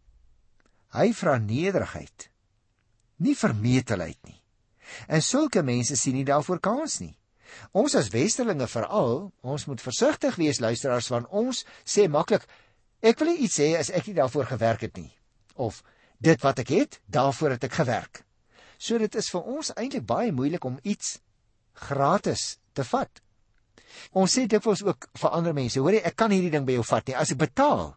Hy 0.92 1.12
vra 1.12 1.38
nederigheid, 1.38 2.30
nie 3.16 3.36
vermetelheid 3.36 4.18
nie. 4.24 4.42
En 5.08 5.22
sulke 5.22 5.62
mense 5.62 5.96
sien 5.96 6.14
nie 6.14 6.24
daarvoor 6.24 6.60
kans 6.60 7.00
nie. 7.00 7.18
Ons 7.72 7.94
as 7.94 8.08
westerlinge 8.08 8.66
veral, 8.68 9.32
ons 9.40 9.66
moet 9.66 9.80
versigtig 9.80 10.36
wees 10.36 10.60
luisteraars 10.60 11.08
want 11.08 11.28
ons 11.28 11.64
sê 11.84 12.08
maklik 12.08 12.46
ek 13.02 13.18
wil 13.18 13.32
iets 13.34 13.58
sê 13.58 13.72
as 13.78 13.90
ek 13.90 14.06
nie 14.06 14.14
daarvoor 14.14 14.46
gewerk 14.46 14.80
het 14.80 14.96
nie 14.96 15.10
of 15.54 15.82
dit 16.22 16.44
wat 16.44 16.62
ek 16.62 16.70
het, 16.70 17.00
daarvoor 17.10 17.56
het 17.56 17.66
ek 17.66 17.80
gewerk. 17.80 18.22
So 18.78 18.98
dit 18.98 19.14
is 19.18 19.30
vir 19.30 19.48
ons 19.56 19.72
eintlik 19.74 20.06
baie 20.06 20.32
moeilik 20.34 20.64
om 20.66 20.78
iets 20.82 21.16
gratis 21.88 22.56
te 22.76 22.84
vat. 22.86 23.22
Ons 24.18 24.36
sê 24.36 24.46
dikwels 24.50 24.82
ook 24.86 25.08
vir 25.20 25.34
ander 25.36 25.54
mense, 25.56 25.80
hoor 25.80 25.96
jy, 25.96 26.04
ek 26.08 26.16
kan 26.18 26.32
hierdie 26.32 26.52
ding 26.52 26.64
by 26.68 26.78
jou 26.78 26.86
vat 26.88 27.08
nie 27.08 27.18
as 27.18 27.34
ek 27.34 27.42
betaal. 27.42 27.92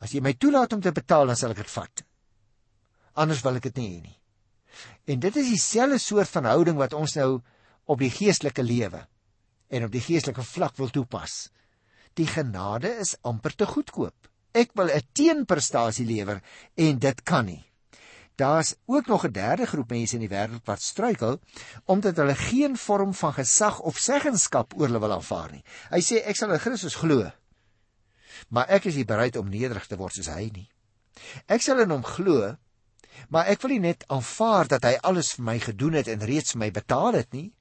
As 0.00 0.14
jy 0.14 0.22
my 0.24 0.32
toelaat 0.40 0.72
om 0.76 0.82
te 0.82 0.92
betaal, 0.96 1.28
dan 1.28 1.38
sal 1.38 1.52
ek 1.54 1.62
dit 1.62 1.72
vat. 1.74 2.02
Anders 3.20 3.42
wil 3.44 3.60
ek 3.60 3.68
dit 3.68 3.80
nie 3.80 3.88
hê 3.90 4.00
nie. 4.06 4.16
En 5.12 5.20
dit 5.20 5.36
is 5.42 5.50
dieselfde 5.50 5.98
soort 6.00 6.30
van 6.30 6.48
houding 6.48 6.78
wat 6.78 6.94
ons 6.96 7.16
nou 7.18 7.30
op 7.90 8.00
die 8.00 8.12
geestelike 8.14 8.64
lewe 8.64 9.02
en 9.70 9.86
op 9.86 9.92
die 9.92 10.02
geestelike 10.02 10.44
vlak 10.46 10.78
wil 10.78 10.92
toepas. 10.94 11.50
Die 12.18 12.26
genade 12.26 12.92
is 13.02 13.16
amper 13.26 13.54
te 13.54 13.66
goedkoop. 13.66 14.29
Ek 14.52 14.70
wil 14.74 14.90
'n 14.90 15.06
teenprestasie 15.12 16.06
lewer 16.06 16.42
en 16.74 16.98
dit 16.98 17.22
kan 17.22 17.44
nie. 17.44 17.64
Daar's 18.40 18.74
ook 18.86 19.06
nog 19.06 19.24
'n 19.26 19.32
derde 19.32 19.66
groep 19.66 19.90
mense 19.90 20.14
in 20.14 20.20
die 20.20 20.34
wêreld 20.36 20.64
wat 20.64 20.82
struikel 20.82 21.40
omdat 21.84 22.16
hulle 22.16 22.34
geen 22.34 22.76
vorm 22.76 23.14
van 23.14 23.32
gesag 23.32 23.80
of 23.80 23.98
seggenskap 23.98 24.72
oor 24.76 24.86
hulle 24.86 25.00
wil 25.00 25.12
aanvaar 25.12 25.52
nie. 25.52 25.64
Hy 25.90 26.00
sê 26.00 26.24
ek 26.24 26.36
sal 26.36 26.52
in 26.52 26.58
Christus 26.58 26.94
glo. 26.94 27.30
Maar 28.48 28.68
ek 28.68 28.84
is 28.84 28.94
nie 28.94 29.04
bereid 29.04 29.36
om 29.36 29.48
nederig 29.48 29.86
te 29.86 29.96
word 29.96 30.14
soos 30.14 30.26
hy 30.26 30.50
nie. 30.52 30.70
Ek 31.46 31.62
sal 31.62 31.80
in 31.80 31.90
hom 31.90 32.04
glo, 32.04 32.56
maar 33.28 33.46
ek 33.46 33.62
wil 33.62 33.70
nie 33.70 33.84
net 33.90 34.04
aanvaar 34.08 34.68
dat 34.68 34.84
hy 34.84 34.96
alles 35.02 35.32
vir 35.32 35.44
my 35.44 35.58
gedoen 35.58 35.92
het 35.92 36.08
en 36.08 36.24
reeds 36.24 36.54
my 36.54 36.70
betaal 36.70 37.12
het 37.12 37.32
nie. 37.32 37.52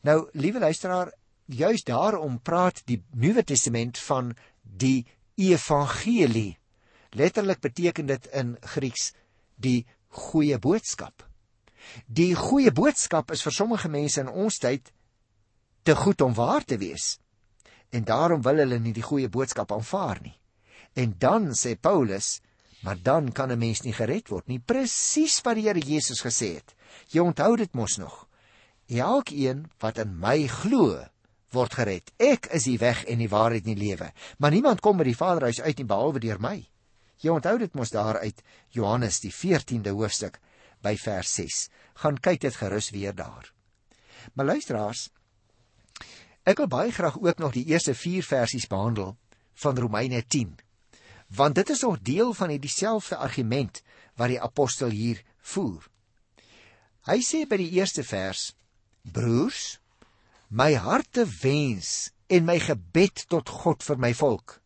Nou, 0.00 0.28
liewe 0.32 0.60
luisteraar, 0.60 1.12
juis 1.46 1.84
daarom 1.84 2.38
praat 2.40 2.82
die 2.86 3.02
Nuwe 3.12 3.42
Testament 3.42 3.98
van 3.98 4.36
die 4.62 5.06
evangelie. 5.36 6.58
Letterlik 7.14 7.60
beteken 7.60 8.06
dit 8.06 8.26
in 8.32 8.56
Grieks 8.60 9.12
die 9.54 9.86
goeie 10.08 10.58
boodskap. 10.58 11.24
Die 12.06 12.34
goeie 12.34 12.72
boodskap 12.72 13.30
is 13.34 13.42
vir 13.44 13.54
sommige 13.54 13.90
mense 13.92 14.22
in 14.22 14.30
ons 14.30 14.58
tyd 14.58 14.90
te 15.84 15.94
goed 15.94 16.20
om 16.24 16.34
waar 16.34 16.64
te 16.64 16.78
wees. 16.80 17.18
En 17.94 18.04
daarom 18.04 18.42
wil 18.42 18.62
hulle 18.64 18.80
nie 18.80 18.94
die 18.96 19.04
goeie 19.04 19.28
boodskap 19.28 19.72
aanvaar 19.72 20.22
nie. 20.22 20.34
En 20.94 21.14
dan 21.18 21.52
sê 21.58 21.74
Paulus, 21.76 22.40
maar 22.82 22.98
dan 23.02 23.32
kan 23.32 23.52
'n 23.52 23.58
mens 23.58 23.82
nie 23.82 23.92
gered 23.92 24.28
word 24.28 24.48
nie, 24.48 24.58
presies 24.58 25.40
wat 25.42 25.54
die 25.54 25.66
Here 25.68 25.80
Jesus 25.80 26.20
gesê 26.22 26.54
het. 26.54 26.74
Jy 27.10 27.20
onthou 27.20 27.56
dit 27.56 27.74
mos 27.74 27.96
nog. 27.98 28.28
Elkeen 28.88 29.70
wat 29.78 29.98
in 29.98 30.18
my 30.18 30.46
glo, 30.46 31.06
word 31.54 31.74
gered. 31.78 32.10
Ek 32.18 32.48
is 32.56 32.66
die 32.68 32.78
weg 32.82 33.04
en 33.10 33.22
die 33.22 33.30
waarheid 33.30 33.64
en 33.64 33.74
die 33.74 33.86
lewe, 33.88 34.10
maar 34.38 34.54
niemand 34.54 34.82
kom 34.84 34.98
by 35.00 35.06
die 35.08 35.18
Vaderhuis 35.18 35.62
uit 35.62 35.80
nie 35.80 35.88
behalwe 35.88 36.22
deur 36.22 36.40
my. 36.42 36.58
Jy 37.22 37.32
onthou 37.32 37.56
dit 37.62 37.74
mos 37.78 37.94
daar 37.94 38.18
uit 38.20 38.42
Johannes 38.74 39.20
die 39.22 39.32
14de 39.32 39.94
hoofstuk 39.96 40.40
by 40.84 40.96
vers 41.00 41.30
6. 41.38 41.60
Gaan 42.02 42.20
kyk 42.20 42.42
dit 42.44 42.56
gerus 42.60 42.90
weer 42.92 43.14
daar. 43.16 43.52
Maar 44.34 44.50
luisteraars, 44.52 45.08
ek 46.44 46.60
wil 46.60 46.68
baie 46.68 46.92
graag 46.92 47.16
ook 47.20 47.40
nog 47.40 47.54
die 47.56 47.64
eerste 47.72 47.94
4 47.94 48.26
versies 48.26 48.68
behandel 48.68 49.16
van 49.54 49.78
Romeine 49.78 50.24
10. 50.26 50.56
Want 51.34 51.54
dit 51.54 51.70
is 51.70 51.80
nog 51.80 52.02
deel 52.02 52.34
van 52.34 52.52
dieselfde 52.58 53.16
argument 53.16 53.82
wat 54.16 54.28
die 54.28 54.40
apostel 54.40 54.92
hier 54.92 55.22
voer. 55.40 55.86
Hy 57.04 57.20
sê 57.20 57.44
by 57.48 57.58
die 57.60 57.72
eerste 57.76 58.04
vers: 58.04 58.54
Broers, 59.02 59.78
my 60.54 60.76
harte 60.78 61.24
wens 61.42 62.12
en 62.30 62.44
my 62.46 62.60
gebed 62.62 63.24
tot 63.26 63.48
God 63.50 63.82
vir 63.82 63.98
my 63.98 64.12
volk 64.14 64.60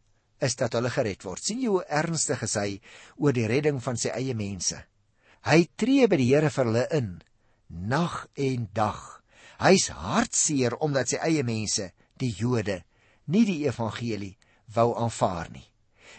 is 0.44 0.54
dat 0.60 0.74
hulle 0.76 0.90
gered 0.92 1.22
word. 1.24 1.40
sien 1.40 1.62
jy 1.62 1.70
hoe 1.72 1.84
ernstig 1.88 2.42
is 2.44 2.56
hy 2.60 2.80
oor 3.16 3.32
die 3.32 3.46
redding 3.48 3.80
van 3.80 3.96
sy 3.96 4.12
eie 4.12 4.34
mense? 4.36 4.76
Hy 5.48 5.64
tree 5.80 6.04
by 6.06 6.18
die 6.20 6.28
Here 6.28 6.50
vir 6.52 6.68
hulle 6.68 6.84
in 6.92 7.08
nag 7.68 8.26
en 8.36 8.66
dag. 8.76 9.00
Hy's 9.64 9.88
hartseer 9.88 10.76
omdat 10.84 11.14
sy 11.14 11.22
eie 11.24 11.44
mense, 11.44 11.88
die 12.20 12.34
Jode, 12.36 12.82
nie 13.32 13.46
die 13.48 13.64
evangelie 13.64 14.36
wou 14.74 14.92
aanvaar 14.92 15.48
nie. 15.54 15.64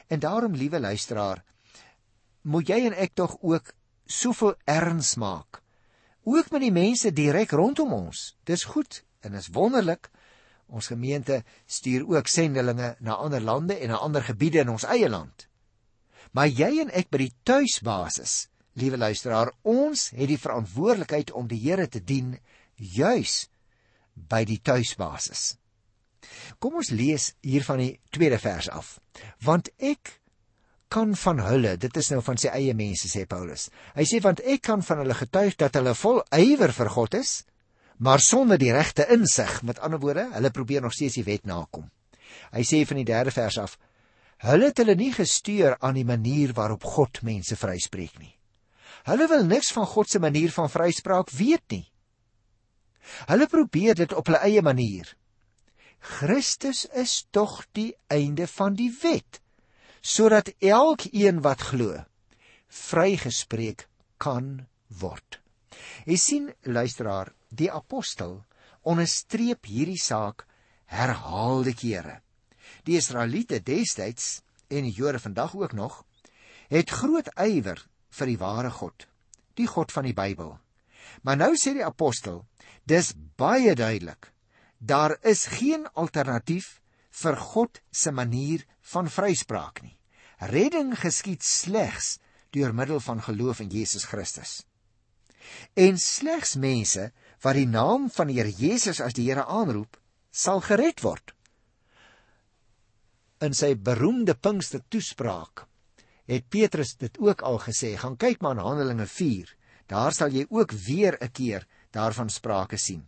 En 0.09 0.19
daarom, 0.19 0.57
liewe 0.57 0.81
luisteraar, 0.81 1.43
moet 2.41 2.69
jy 2.73 2.79
en 2.89 2.97
ek 2.97 3.13
tog 3.13 3.37
ook 3.41 3.69
soveel 4.05 4.57
erns 4.65 5.13
maak. 5.21 5.61
Ook 6.25 6.49
met 6.49 6.65
die 6.65 6.73
mense 6.73 7.13
direk 7.13 7.53
rondom 7.53 7.93
ons. 7.93 8.33
Dis 8.45 8.65
goed 8.65 9.03
en 9.25 9.35
is 9.37 9.51
wonderlik 9.53 10.09
Ons 10.69 10.91
gemeente 10.91 11.43
stuur 11.65 12.05
ook 12.07 12.27
sendelinge 12.27 12.95
na 12.99 13.15
ander 13.15 13.41
lande 13.41 13.77
en 13.77 13.89
na 13.89 13.97
ander 13.97 14.23
gebiede 14.23 14.59
in 14.59 14.69
ons 14.69 14.85
eie 14.85 15.09
land. 15.09 15.47
Maar 16.31 16.47
jy 16.47 16.69
en 16.83 16.91
ek 16.93 17.09
by 17.09 17.23
die 17.23 17.33
tuisbasis, 17.43 18.49
liewe 18.77 18.99
luisteraar, 19.01 19.49
ons 19.65 20.09
het 20.13 20.29
die 20.29 20.37
verantwoordelikheid 20.37 21.33
om 21.33 21.49
die 21.49 21.57
Here 21.63 21.87
te 21.89 22.03
dien 22.03 22.35
juis 22.77 23.47
by 24.13 24.43
die 24.45 24.59
tuisbasis. 24.61 25.55
Kom 26.61 26.77
ons 26.77 26.93
lees 26.93 27.31
hier 27.41 27.65
van 27.65 27.81
die 27.81 27.93
tweede 28.13 28.37
vers 28.37 28.69
af. 28.69 28.99
Want 29.41 29.71
ek 29.81 30.19
kan 30.93 31.15
van 31.17 31.41
hulle, 31.41 31.75
dit 31.81 31.97
is 31.97 32.09
nou 32.13 32.21
van 32.25 32.37
sy 32.37 32.53
eie 32.53 32.75
mense 32.77 33.09
sê 33.09 33.25
Paulus. 33.29 33.69
Hy 33.97 34.05
sê 34.05 34.21
want 34.21 34.41
ek 34.45 34.61
kan 34.69 34.85
van 34.85 35.01
hulle 35.01 35.17
getuig 35.17 35.57
dat 35.57 35.77
hulle 35.79 35.97
vol 35.97 36.21
ywer 36.35 36.73
vir 36.75 36.93
God 36.93 37.17
is 37.17 37.39
maar 37.99 38.19
sonder 38.23 38.57
die 38.59 38.71
regte 38.71 39.05
insig. 39.11 39.61
Met 39.63 39.79
ander 39.79 39.99
woorde, 39.99 40.29
hulle 40.33 40.51
probeer 40.55 40.81
nog 40.81 40.95
steeds 40.95 41.19
die 41.19 41.27
wet 41.27 41.45
nakom. 41.45 41.89
Hy 42.53 42.63
sê 42.65 42.81
van 42.87 42.99
die 43.01 43.07
3de 43.07 43.33
vers 43.35 43.59
af: 43.59 43.77
Hulle 44.39 44.71
het 44.71 44.79
hulle 44.79 44.95
nie 44.95 45.11
gestuur 45.13 45.75
aan 45.83 45.97
die 45.99 46.07
manier 46.07 46.53
waarop 46.55 46.83
God 46.83 47.21
mense 47.27 47.57
vryspreek 47.59 48.19
nie. 48.19 48.35
Hulle 49.09 49.27
wil 49.27 49.43
niks 49.47 49.71
van 49.75 49.87
God 49.87 50.09
se 50.09 50.19
manier 50.19 50.51
van 50.51 50.71
vryspraak 50.71 51.31
weet 51.35 51.65
nie. 51.75 51.85
Hulle 53.27 53.47
probeer 53.51 53.97
dit 53.99 54.13
op 54.13 54.29
hulle 54.29 54.41
eie 54.47 54.61
manier. 54.61 55.07
Christus 55.99 56.85
is 56.95 57.25
tog 57.35 57.65
die 57.75 57.91
einde 58.07 58.47
van 58.47 58.75
die 58.79 58.91
wet 59.01 59.41
sodat 59.99 60.53
elkeen 60.63 61.41
wat 61.43 61.59
glo 61.73 61.97
vrygespreek 62.71 63.89
kan 64.17 64.67
word. 65.01 65.41
Jy 66.07 66.15
sien 66.15 66.45
luisteraar, 66.63 67.33
die 67.49 67.71
apostel 67.71 68.43
onderstreep 68.81 69.65
hierdie 69.65 69.99
saak 69.99 70.45
herhaalde 70.89 71.73
kere. 71.77 72.19
Die 72.85 72.97
Israeliete 72.97 73.59
destyds 73.61 74.39
en 74.69 74.85
die 74.87 74.95
Jode 74.95 75.19
vandag 75.19 75.55
ook 75.55 75.73
nog 75.73 76.03
het 76.69 76.89
groot 76.93 77.29
ywer 77.41 77.81
vir 78.13 78.29
die 78.29 78.37
ware 78.37 78.69
God, 78.73 79.07
die 79.57 79.67
God 79.67 79.91
van 79.91 80.05
die 80.05 80.13
Bybel. 80.13 80.57
Maar 81.25 81.37
nou 81.37 81.53
sê 81.57 81.73
die 81.73 81.85
apostel, 81.85 82.43
dis 82.85 83.13
baie 83.37 83.73
duidelik. 83.75 84.31
Daar 84.77 85.17
is 85.25 85.47
geen 85.57 85.87
alternatief 85.93 86.77
vir 87.21 87.35
God 87.35 87.81
se 87.91 88.11
manier 88.11 88.63
van 88.93 89.09
vryspraak 89.09 89.81
nie. 89.83 89.97
Redding 90.39 90.93
geskied 90.95 91.43
slegs 91.43 92.19
deur 92.55 92.73
middel 92.73 93.01
van 93.03 93.21
geloof 93.21 93.59
in 93.59 93.69
Jesus 93.73 94.05
Christus. 94.07 94.61
En 95.73 95.97
slegs 95.97 96.55
mense 96.55 97.09
wat 97.41 97.55
die 97.55 97.67
naam 97.67 98.09
van 98.11 98.27
die 98.27 98.39
Here 98.39 98.51
Jesus 98.51 99.01
as 99.01 99.15
die 99.17 99.27
Here 99.29 99.45
aanroep, 99.45 99.97
sal 100.31 100.61
gered 100.61 101.03
word. 101.03 101.33
In 103.41 103.55
sy 103.55 103.75
beroemde 103.75 104.35
Pinkster 104.35 104.83
toespraak 104.91 105.65
het 106.29 106.49
Petrus 106.51 106.93
dit 106.99 107.15
ook 107.17 107.41
al 107.41 107.57
gesê. 107.63 107.95
Gaan 107.97 108.17
kyk 108.19 108.41
maar 108.41 108.57
in 108.57 108.61
Handelinge 108.61 109.07
4. 109.09 109.49
Daar 109.89 110.13
sal 110.13 110.29
jy 110.29 110.45
ook 110.49 110.71
weer 110.71 111.17
'n 111.21 111.31
keer 111.31 111.65
daarvan 111.91 112.29
sprake 112.29 112.77
sien. 112.77 113.07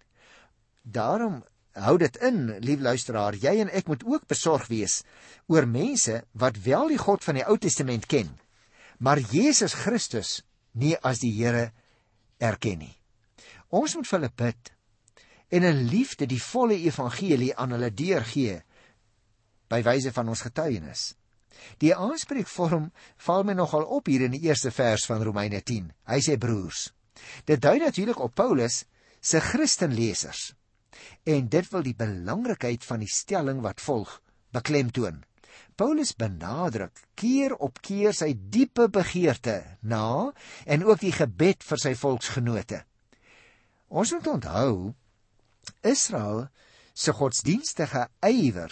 Daarom 0.81 1.43
hou 1.73 1.97
dit 1.97 2.17
in, 2.17 2.59
lief 2.59 2.79
luisteraar, 2.79 3.35
jy 3.35 3.59
en 3.61 3.69
ek 3.69 3.87
moet 3.87 4.03
ook 4.03 4.27
besorg 4.27 4.67
wees 4.67 5.03
oor 5.47 5.67
mense 5.67 6.23
wat 6.31 6.57
wel 6.65 6.87
die 6.87 6.97
God 6.97 7.23
van 7.23 7.35
die 7.35 7.45
Ou 7.47 7.57
Testament 7.57 8.05
ken, 8.05 8.39
maar 8.99 9.19
Jesus 9.19 9.73
Christus 9.73 10.41
nie 10.71 10.97
as 10.97 11.19
die 11.19 11.31
Here 11.31 11.71
erken 12.39 12.79
nie. 12.79 13.00
Ons 13.71 13.95
moet 13.95 14.07
vir 14.07 14.19
hulle 14.19 14.33
bid 14.43 14.71
en 15.51 15.65
in 15.67 15.81
liefde 15.91 16.27
die 16.27 16.41
volle 16.43 16.77
evangelie 16.79 17.51
aan 17.59 17.73
hulle 17.75 17.91
deurgee 17.91 18.61
by 19.71 19.81
wyse 19.87 20.11
van 20.15 20.31
ons 20.31 20.43
getuienis. 20.47 21.03
Die 21.83 21.91
aanspreekvorm 21.95 22.89
val 23.25 23.43
my 23.47 23.55
nogal 23.55 23.83
op 23.97 24.07
hier 24.07 24.25
in 24.27 24.35
die 24.35 24.43
eerste 24.47 24.71
vers 24.75 25.05
van 25.07 25.23
Romeine 25.23 25.61
10. 25.61 25.91
Hy 26.07 26.19
sê 26.23 26.37
broers. 26.39 26.89
Dit 27.47 27.61
dui 27.63 27.77
natuurlik 27.79 28.19
op 28.23 28.35
Paulus 28.35 28.83
se 29.21 29.39
Christenlesers 29.43 30.51
en 31.23 31.47
dit 31.49 31.67
wil 31.71 31.83
die 31.85 31.97
belangrikheid 31.97 32.83
van 32.85 33.03
die 33.03 33.11
stelling 33.11 33.61
wat 33.63 33.81
volg 33.81 34.17
beklemtoon. 34.55 35.21
Paulus 35.79 36.11
benadruk 36.15 37.03
keer 37.15 37.55
op 37.55 37.79
keer 37.85 38.15
sy 38.15 38.33
diepe 38.35 38.89
begeerte 38.91 39.61
na 39.81 40.31
en 40.65 40.85
ook 40.85 41.03
die 41.03 41.15
gebed 41.15 41.63
vir 41.63 41.81
sy 41.81 41.93
volksgenote. 41.97 42.83
Ons 43.91 44.13
moet 44.15 44.27
onthou 44.31 44.93
Israel 45.83 46.45
se 46.95 47.11
godsdienstige 47.11 48.07
ywer. 48.23 48.71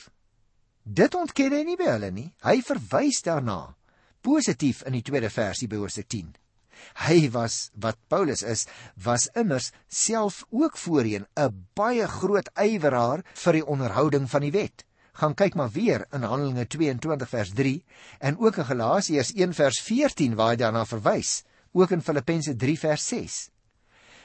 Dit 0.83 1.15
ontken 1.15 1.53
hy 1.53 1.63
nie 1.67 1.77
by 1.79 1.89
hulle 1.91 2.11
nie. 2.15 2.29
Hy 2.45 2.61
verwys 2.63 3.19
daarna 3.25 3.75
positief 4.23 4.81
in 4.87 4.95
die 4.95 5.03
tweede 5.03 5.29
versie 5.31 5.67
by 5.67 5.79
Hoofstuk 5.79 6.07
10. 6.11 6.31
Hy 7.03 7.27
was 7.35 7.69
wat 7.75 7.99
Paulus 8.11 8.43
is, 8.47 8.65
was 8.95 9.27
immers 9.35 9.73
self 9.91 10.45
ook 10.49 10.77
voorheen 10.77 11.27
'n 11.35 11.65
baie 11.75 12.07
groot 12.07 12.49
ywerhaar 12.55 13.23
vir 13.43 13.53
die 13.53 13.65
onderhouding 13.65 14.29
van 14.29 14.41
die 14.41 14.55
wet. 14.55 14.85
Gaan 15.13 15.35
kyk 15.35 15.55
maar 15.55 15.71
weer 15.71 16.05
in 16.13 16.23
Handelinge 16.23 16.67
22 16.67 17.29
vers 17.29 17.51
3 17.51 17.83
en 18.19 18.37
ook 18.37 18.57
in 18.57 18.65
Galasiërs 18.65 19.33
1 19.35 19.53
vers 19.53 19.81
14 19.81 20.35
waar 20.35 20.49
hy 20.49 20.55
daarna 20.55 20.85
verwys, 20.85 21.43
ook 21.71 21.91
in 21.91 22.01
Filippense 22.01 22.55
3 22.55 22.79
vers 22.79 23.07
6. 23.07 23.49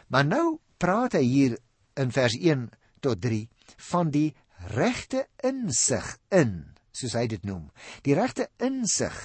Maar 0.06 0.24
nou 0.24 0.60
praat 0.84 1.16
hy 1.16 1.24
hier 1.24 1.54
in 1.96 2.10
vers 2.12 2.34
1 2.36 2.66
tot 3.04 3.20
3 3.24 3.46
van 3.90 4.10
die 4.12 4.34
regte 4.74 5.24
insig 5.44 6.04
in, 6.28 6.74
soos 6.92 7.14
hy 7.16 7.24
dit 7.30 7.44
noem. 7.48 7.70
Die 8.04 8.16
regte 8.16 8.50
insig 8.60 9.16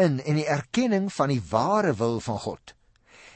in 0.00 0.16
en 0.24 0.40
die 0.40 0.48
erkenning 0.48 1.10
van 1.12 1.32
die 1.32 1.42
ware 1.50 1.92
wil 2.00 2.22
van 2.24 2.40
God. 2.46 2.72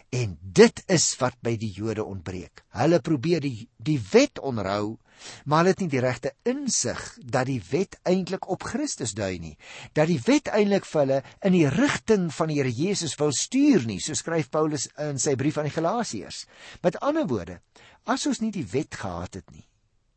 En 0.08 0.38
dit 0.40 0.80
is 0.88 1.10
wat 1.20 1.36
by 1.44 1.58
die 1.60 1.70
Jode 1.76 2.06
ontbreek. 2.08 2.64
Hulle 2.72 3.02
probeer 3.04 3.44
die 3.44 3.68
die 3.76 3.98
wet 4.12 4.40
onderhou, 4.40 4.96
maar 5.44 5.62
hulle 5.62 5.74
het 5.74 5.82
nie 5.82 5.90
die 5.92 6.02
regte 6.04 6.34
insig 6.48 7.00
dat 7.22 7.48
die 7.48 7.60
wet 7.70 7.98
eintlik 8.08 8.48
op 8.50 8.66
Christus 8.68 9.14
dui 9.18 9.38
nie, 9.42 9.54
dat 9.94 10.10
die 10.10 10.20
wet 10.26 10.50
eintlik 10.52 10.86
vir 10.88 11.04
hulle 11.04 11.22
in 11.46 11.56
die 11.56 11.68
rigting 11.72 12.28
van 12.34 12.52
die 12.52 12.58
Here 12.58 12.74
Jesus 12.74 13.16
wil 13.20 13.32
stuur 13.32 13.86
nie, 13.86 14.00
so 14.00 14.14
skryf 14.18 14.50
Paulus 14.50 14.88
in 14.98 15.18
sy 15.22 15.36
brief 15.38 15.58
aan 15.58 15.70
die 15.70 15.76
Galasiërs. 15.76 16.44
Met 16.82 17.00
ander 17.04 17.26
woorde, 17.30 17.60
as 18.06 18.26
ons 18.26 18.42
nie 18.42 18.52
die 18.54 18.66
wet 18.72 18.98
gehad 18.98 19.40
het 19.40 19.50
nie, 19.50 19.66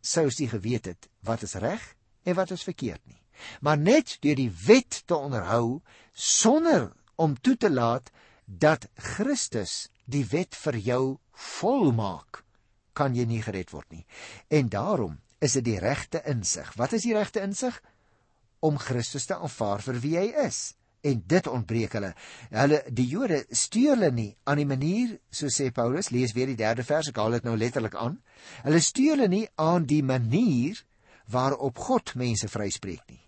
sou 0.02 0.26
ons 0.30 0.40
nie 0.42 0.50
geweet 0.50 0.94
het 0.94 1.10
wat 1.26 1.44
is 1.46 1.58
reg 1.62 1.82
en 2.26 2.38
wat 2.38 2.54
is 2.56 2.66
verkeerd 2.66 3.04
nie 3.06 3.22
maar 3.60 3.78
net 3.78 4.18
deur 4.22 4.38
die 4.38 4.52
wet 4.66 5.02
te 5.06 5.16
onderhou 5.16 5.82
sonder 6.14 6.92
om 7.16 7.38
toe 7.42 7.56
te 7.58 7.70
laat 7.70 8.12
dat 8.46 8.88
Christus 9.16 9.90
die 10.06 10.26
wet 10.32 10.58
vir 10.64 10.78
jou 10.92 11.04
volmaak 11.32 12.41
kan 12.94 13.16
jy 13.16 13.26
nie 13.26 13.42
gered 13.44 13.72
word 13.74 13.90
nie. 13.92 14.06
En 14.50 14.70
daarom 14.70 15.18
is 15.42 15.58
dit 15.58 15.66
die 15.66 15.80
regte 15.82 16.22
insig. 16.30 16.70
Wat 16.78 16.94
is 16.94 17.08
die 17.08 17.16
regte 17.18 17.42
insig? 17.42 17.80
Om 18.62 18.78
Christus 18.78 19.26
te 19.26 19.38
aanvaar 19.38 19.82
vir 19.82 20.00
wie 20.04 20.18
hy 20.20 20.28
is. 20.46 20.62
En 21.02 21.24
dit 21.26 21.48
ontbreek 21.50 21.96
hulle. 21.98 22.12
Hulle 22.54 22.84
die 22.94 23.08
Jode 23.10 23.42
stuur 23.50 23.96
hulle 23.96 24.12
nie 24.14 24.30
aan 24.46 24.62
die 24.62 24.70
manier 24.70 25.16
so 25.34 25.50
sê 25.50 25.72
Paulus 25.74 26.12
lees 26.14 26.36
weer 26.38 26.52
die 26.52 26.60
derde 26.60 26.86
vers 26.86 27.10
ek 27.10 27.18
haal 27.18 27.40
dit 27.40 27.48
nou 27.48 27.56
letterlik 27.58 27.98
aan. 27.98 28.20
Hulle 28.62 28.84
stuur 28.86 29.16
hulle 29.16 29.32
nie 29.32 29.48
aan 29.58 29.90
die 29.90 30.04
manier 30.06 30.84
waarop 31.32 31.82
God 31.82 32.14
mense 32.20 32.52
vryspreek 32.52 33.02
nie. 33.10 33.24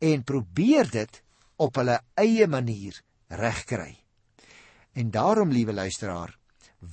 En 0.00 0.24
probeer 0.24 0.88
dit 0.94 1.22
op 1.60 1.76
hulle 1.76 1.98
eie 2.16 2.46
manier 2.46 2.96
regkry. 3.28 3.98
En 4.98 5.10
daarom, 5.10 5.50
liewe 5.52 5.72
luisteraar, 5.72 6.32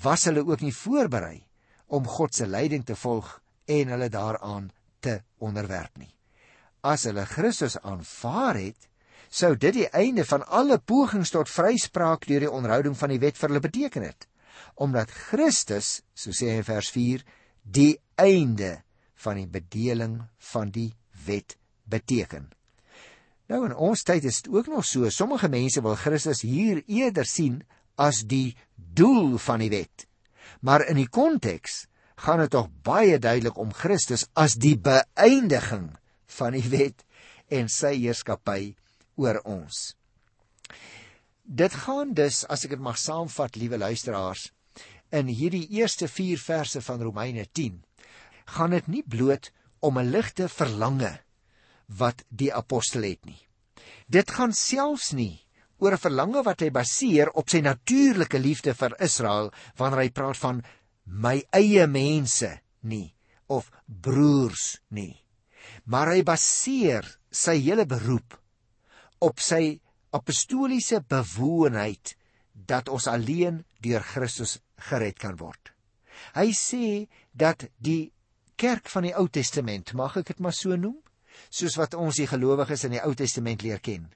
was 0.03 0.25
hulle 0.27 0.43
ook 0.45 0.61
nie 0.65 0.73
voorberei 0.73 1.44
om 1.87 2.07
God 2.07 2.35
se 2.35 2.47
leiding 2.47 2.85
te 2.85 2.95
volg 2.95 3.29
en 3.65 3.93
hulle 3.93 4.09
daaraan 4.09 4.69
te 4.99 5.19
onderwerp 5.37 5.97
nie. 5.97 6.11
As 6.85 7.05
hulle 7.09 7.25
Christus 7.25 7.77
aanvaar 7.81 8.59
het, 8.59 8.89
sou 9.29 9.55
dit 9.57 9.73
die 9.73 9.89
einde 9.89 10.25
van 10.25 10.45
alle 10.47 10.77
pogings 10.77 11.33
tot 11.33 11.49
vryspraak 11.49 12.27
deur 12.29 12.45
die 12.45 12.51
onderhouding 12.51 12.97
van 12.97 13.13
die 13.13 13.21
wet 13.21 13.37
vir 13.37 13.49
hulle 13.49 13.63
beteken 13.63 14.05
het, 14.05 14.27
omdat 14.75 15.11
Christus, 15.11 16.01
so 16.13 16.31
sê 16.31 16.51
hy 16.53 16.61
in 16.61 16.67
vers 16.67 16.91
4, 16.93 17.23
die 17.63 17.95
einde 18.21 18.77
van 19.25 19.39
die 19.41 19.49
bedeling 19.49 20.19
van 20.53 20.71
die 20.71 20.91
wet 21.25 21.57
beteken. 21.89 22.51
Nou 23.51 23.61
in 23.67 23.75
ons 23.77 24.03
tyd 24.05 24.25
is 24.25 24.41
dit 24.41 24.53
ook 24.53 24.69
nog 24.71 24.85
so. 24.85 25.09
Sommige 25.09 25.49
mense 25.53 25.81
wil 25.85 25.97
Christus 25.99 26.41
hier 26.45 26.81
eerder 26.85 27.27
sien 27.29 27.61
as 28.01 28.23
die 28.25 28.55
doel 28.75 29.37
van 29.37 29.61
die 29.61 29.69
wet. 29.73 30.04
Maar 30.65 30.87
in 30.89 30.97
die 30.97 31.09
konteks 31.09 31.85
gaan 32.25 32.41
dit 32.41 32.51
tog 32.55 32.71
baie 32.87 33.19
duidelik 33.21 33.57
om 33.61 33.73
Christus 33.75 34.25
as 34.33 34.55
die 34.57 34.77
beëindiging 34.79 35.91
van 36.37 36.55
die 36.57 36.65
wet 36.71 37.05
en 37.53 37.69
sy 37.69 37.93
heerskappy 37.99 38.73
oor 39.21 39.41
ons. 39.45 39.93
Dit 41.45 41.75
gaan 41.85 42.15
dus, 42.17 42.41
as 42.49 42.65
ek 42.65 42.73
dit 42.73 42.81
mag 42.81 42.97
saamvat, 42.97 43.59
liewe 43.61 43.77
luisteraars, 43.77 44.49
in 45.13 45.29
hierdie 45.29 45.67
eerste 45.77 46.09
4 46.09 46.41
verse 46.41 46.81
van 46.81 47.03
Romeine 47.05 47.45
10, 47.45 47.77
gaan 48.57 48.73
dit 48.73 48.87
nie 48.89 49.03
bloot 49.05 49.51
om 49.85 49.99
'n 49.99 50.09
ligte 50.09 50.49
verlange 50.49 51.19
wat 51.85 52.25
die 52.29 52.49
apostel 52.53 53.05
het 53.05 53.25
nie. 53.25 53.41
Dit 54.09 54.31
gaan 54.31 54.53
selfs 54.53 55.13
nie 55.13 55.44
oor 55.79 55.93
'n 55.93 56.03
verlange 56.05 56.43
wat 56.43 56.61
hy 56.61 56.69
baseer 56.71 57.31
op 57.35 57.49
sy 57.49 57.61
natuurlike 57.61 58.39
liefde 58.39 58.73
vir 58.73 58.95
Israel 58.99 59.51
wanneer 59.77 60.01
hy 60.05 60.09
praat 60.09 60.37
van 60.37 60.63
my 61.05 61.43
eie 61.51 61.87
mense 61.87 62.59
nie 62.81 63.13
of 63.47 63.69
broers 63.85 64.79
nie. 64.89 65.21
Maar 65.85 66.15
hy 66.15 66.23
baseer 66.23 67.05
sy 67.31 67.59
hele 67.61 67.85
beroep 67.85 68.37
op 69.19 69.39
sy 69.39 69.79
apostoliese 70.15 71.01
bewoonheid 71.01 72.15
dat 72.53 72.89
ons 72.89 73.07
alleen 73.07 73.63
deur 73.83 74.03
Christus 74.03 74.59
gered 74.89 75.19
kan 75.19 75.35
word. 75.37 75.73
Hy 76.35 76.51
sê 76.55 77.07
dat 77.33 77.67
die 77.77 78.13
kerk 78.55 78.87
van 78.89 79.03
die 79.03 79.15
Ou 79.19 79.27
Testament, 79.27 79.93
mag 79.93 80.15
ek 80.17 80.31
dit 80.31 80.39
maar 80.39 80.55
so 80.55 80.77
noem, 80.79 80.97
soos 81.51 81.75
wat 81.75 81.97
ons 81.99 82.21
die 82.21 82.29
gelowiges 82.29 82.85
in 82.87 82.95
die 82.95 83.03
Ou 83.03 83.11
Testament 83.17 83.65
leer 83.65 83.81
ken. 83.83 84.07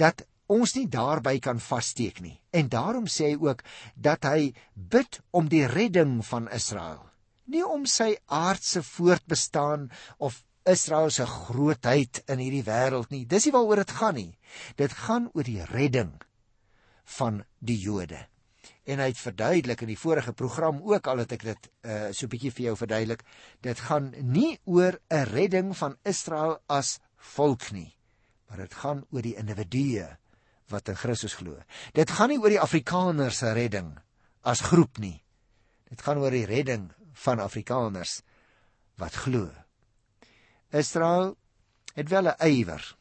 Dat 0.00 0.24
ons 0.52 0.74
nie 0.76 0.86
daarby 0.88 1.38
kan 1.42 1.60
vassteek 1.62 2.20
nie. 2.20 2.36
En 2.50 2.68
daarom 2.68 3.06
sê 3.10 3.32
hy 3.32 3.38
ook 3.48 3.62
dat 3.94 4.24
hy 4.24 4.52
bid 4.74 5.20
om 5.30 5.48
die 5.48 5.66
redding 5.66 6.20
van 6.26 6.48
Israel, 6.54 7.02
nie 7.46 7.64
om 7.64 7.86
sy 7.86 8.14
aardse 8.26 8.82
voortbestaan 8.82 9.90
of 10.18 10.42
Israel 10.66 11.10
se 11.10 11.26
grootheid 11.26 12.24
in 12.26 12.42
hierdie 12.42 12.64
wêreld 12.66 13.12
nie. 13.14 13.24
Dis 13.26 13.46
nie 13.46 13.54
waaroor 13.54 13.84
dit 13.84 13.98
gaan 13.98 14.16
nie. 14.18 14.32
Dit 14.76 14.96
gaan 15.06 15.30
oor 15.34 15.46
die 15.46 15.62
redding 15.70 16.16
van 17.18 17.44
die 17.62 17.78
Jode. 17.78 18.26
en 18.86 19.02
hy 19.02 19.08
het 19.10 19.20
verduidelik 19.20 19.82
in 19.82 19.90
die 19.90 19.98
vorige 19.98 20.32
program 20.32 20.78
ook 20.86 21.08
al 21.10 21.24
het 21.24 21.32
ek 21.36 21.44
dit 21.46 21.68
uh, 21.86 22.08
so 22.14 22.30
bietjie 22.30 22.52
vir 22.54 22.68
jou 22.68 22.76
verduidelik 22.78 23.24
dit 23.66 23.82
gaan 23.88 24.12
nie 24.22 24.58
oor 24.64 24.98
'n 25.10 25.26
redding 25.32 25.74
van 25.76 25.96
Israel 26.04 26.58
as 26.70 26.98
volk 27.34 27.70
nie 27.72 27.90
maar 28.46 28.62
dit 28.62 28.74
gaan 28.74 29.02
oor 29.10 29.22
die 29.22 29.36
individue 29.36 30.06
wat 30.72 30.88
in 30.88 30.98
Christus 30.98 31.34
glo 31.34 31.58
dit 31.92 32.10
gaan 32.10 32.32
nie 32.32 32.40
oor 32.40 32.52
die 32.52 32.62
Afrikaners 32.62 33.38
se 33.42 33.52
redding 33.52 33.94
as 34.42 34.64
groep 34.70 34.98
nie 34.98 35.22
dit 35.90 36.02
gaan 36.02 36.18
oor 36.22 36.34
die 36.34 36.46
redding 36.46 36.90
van 37.26 37.40
Afrikaners 37.40 38.20
wat 39.00 39.14
glo 39.26 39.50
Israel 40.72 41.36
het 41.94 42.08
wel 42.08 42.32
'n 42.32 42.50
ywer 42.50 42.96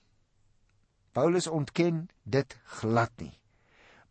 Paulus 1.11 1.47
ontken 1.47 2.09
dit 2.23 2.57
glad 2.81 3.11
nie 3.17 3.39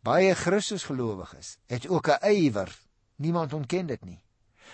Baie 0.05 0.35
Christusgelowiges 0.37 1.57
het 1.65 1.87
ook 1.89 2.07
'n 2.07 2.29
ywer. 2.29 2.69
Niemand 3.15 3.53
ontken 3.53 3.85
dit 3.85 4.05
nie. 4.05 4.21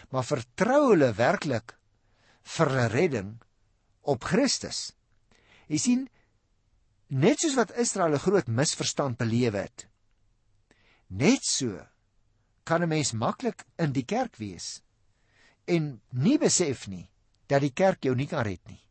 Maar 0.10 0.24
vertrou 0.24 0.90
hulle 0.90 1.14
werklik 1.14 1.78
vir 2.42 2.70
'n 2.70 2.90
redding 2.90 3.42
op 4.02 4.24
Christus. 4.24 4.94
Jy 5.68 5.78
sien, 5.78 6.10
net 7.12 7.44
soos 7.44 7.58
wat 7.60 7.76
Israel 7.76 8.16
'n 8.16 8.24
groot 8.24 8.48
misverstand 8.48 9.18
beleef 9.18 9.54
het, 9.54 9.88
net 11.10 11.44
so 11.44 11.86
kan 12.64 12.84
'n 12.84 12.90
mens 12.90 13.12
maklik 13.12 13.66
in 13.78 13.92
die 13.92 14.06
kerk 14.06 14.38
wees 14.38 14.82
en 15.68 16.02
nie 16.10 16.38
besef 16.38 16.88
nie 16.88 17.10
dat 17.48 17.62
die 17.62 17.74
kerk 17.74 18.04
jou 18.04 18.16
nie 18.16 18.28
kan 18.28 18.44
red 18.44 18.62
nie. 18.68 18.82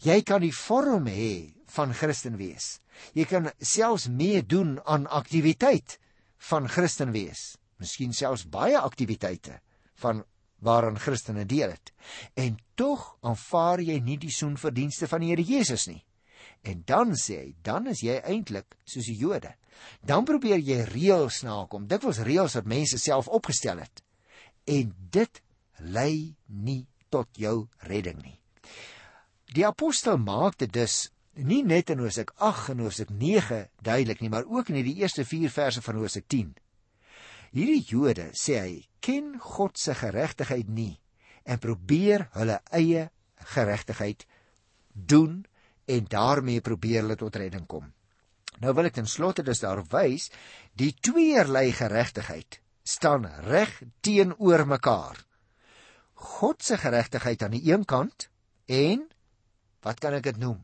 Jy 0.00 0.22
kan 0.22 0.40
die 0.40 0.54
vorm 0.54 1.06
hê 1.06 1.54
van 1.66 1.92
Christen 1.92 2.36
wees. 2.36 2.80
Jy 3.14 3.24
kan 3.24 3.50
selfs 3.60 4.08
meedoen 4.08 4.80
aan 4.86 5.06
aktiwiteit 5.06 5.98
van 6.38 6.68
Christen 6.68 7.12
wees. 7.12 7.56
Miskien 7.78 8.12
selfs 8.12 8.46
baie 8.48 8.78
aktiwiteite 8.78 9.60
van 9.94 10.24
waaraan 10.58 10.98
Christene 10.98 11.44
deel 11.44 11.70
het. 11.70 11.92
En 12.34 12.58
tog 12.74 13.16
aanvaar 13.20 13.80
jy 13.80 13.98
nie 14.00 14.16
die 14.16 14.32
soenverdienste 14.32 15.08
van 15.08 15.20
die 15.20 15.28
Here 15.28 15.42
Jesus 15.42 15.86
nie. 15.86 16.05
En 16.62 16.82
dan 16.86 17.14
sê 17.18 17.38
hy, 17.42 17.54
dan 17.62 17.86
is 17.90 18.02
jy 18.02 18.16
eintlik 18.24 18.76
soos 18.84 19.06
die 19.06 19.18
Jode. 19.18 19.52
Dan 20.00 20.24
probeer 20.24 20.58
jy 20.58 20.80
reëls 20.88 21.42
nakom. 21.46 21.86
Dit 21.86 22.06
was 22.06 22.22
reëls 22.24 22.56
wat 22.58 22.70
mense 22.70 22.98
self 22.98 23.28
opgestel 23.28 23.82
het. 23.84 24.02
En 24.64 24.94
dit 25.10 25.42
lei 25.78 26.34
nie 26.46 26.86
tot 27.12 27.28
jou 27.38 27.68
redding 27.86 28.18
nie. 28.22 28.38
Die 29.54 29.66
apostel 29.66 30.18
maak 30.18 30.58
dit 30.58 30.72
dus 30.72 31.06
nie 31.36 31.62
net 31.64 31.90
in 31.92 32.00
Hosea 32.00 32.32
8 32.40 32.72
en 32.74 32.84
Hosea 32.86 33.06
9 33.12 33.60
duidelik 33.84 34.20
nie, 34.20 34.30
maar 34.32 34.48
ook 34.48 34.72
in 34.72 34.80
die 34.80 34.96
eerste 35.02 35.24
4 35.24 35.52
verse 35.52 35.82
van 35.82 36.00
Hosea 36.00 36.24
10. 36.26 36.54
Hierdie 37.56 37.84
Jode 37.86 38.30
sê 38.36 38.58
hy 38.60 38.72
ken 39.04 39.36
God 39.40 39.78
se 39.78 39.94
geregtigheid 39.94 40.68
nie 40.68 40.96
en 41.46 41.60
probeer 41.62 42.26
hulle 42.34 42.58
eie 42.74 43.06
geregtigheid 43.54 44.26
doen 44.92 45.44
en 45.86 46.08
daarmee 46.10 46.60
probeer 46.60 47.02
hulle 47.04 47.16
tot 47.16 47.36
redding 47.36 47.66
kom. 47.66 47.88
Nou 48.60 48.72
wil 48.74 48.88
ek 48.88 48.96
ten 48.98 49.08
slotte 49.10 49.44
dus 49.46 49.60
daarop 49.62 49.90
wys, 49.92 50.30
die 50.74 50.92
tweeërlei 50.94 51.70
geregtigheid 51.76 52.60
staan 52.86 53.26
reg 53.46 53.82
teenoor 54.00 54.66
mekaar. 54.66 55.18
God 56.14 56.62
se 56.62 56.78
geregtigheid 56.80 57.42
aan 57.42 57.58
die 57.58 57.66
een 57.68 57.84
kant 57.84 58.30
en 58.66 59.04
wat 59.84 60.00
kan 60.00 60.16
ek 60.16 60.30
dit 60.30 60.40
noem? 60.40 60.62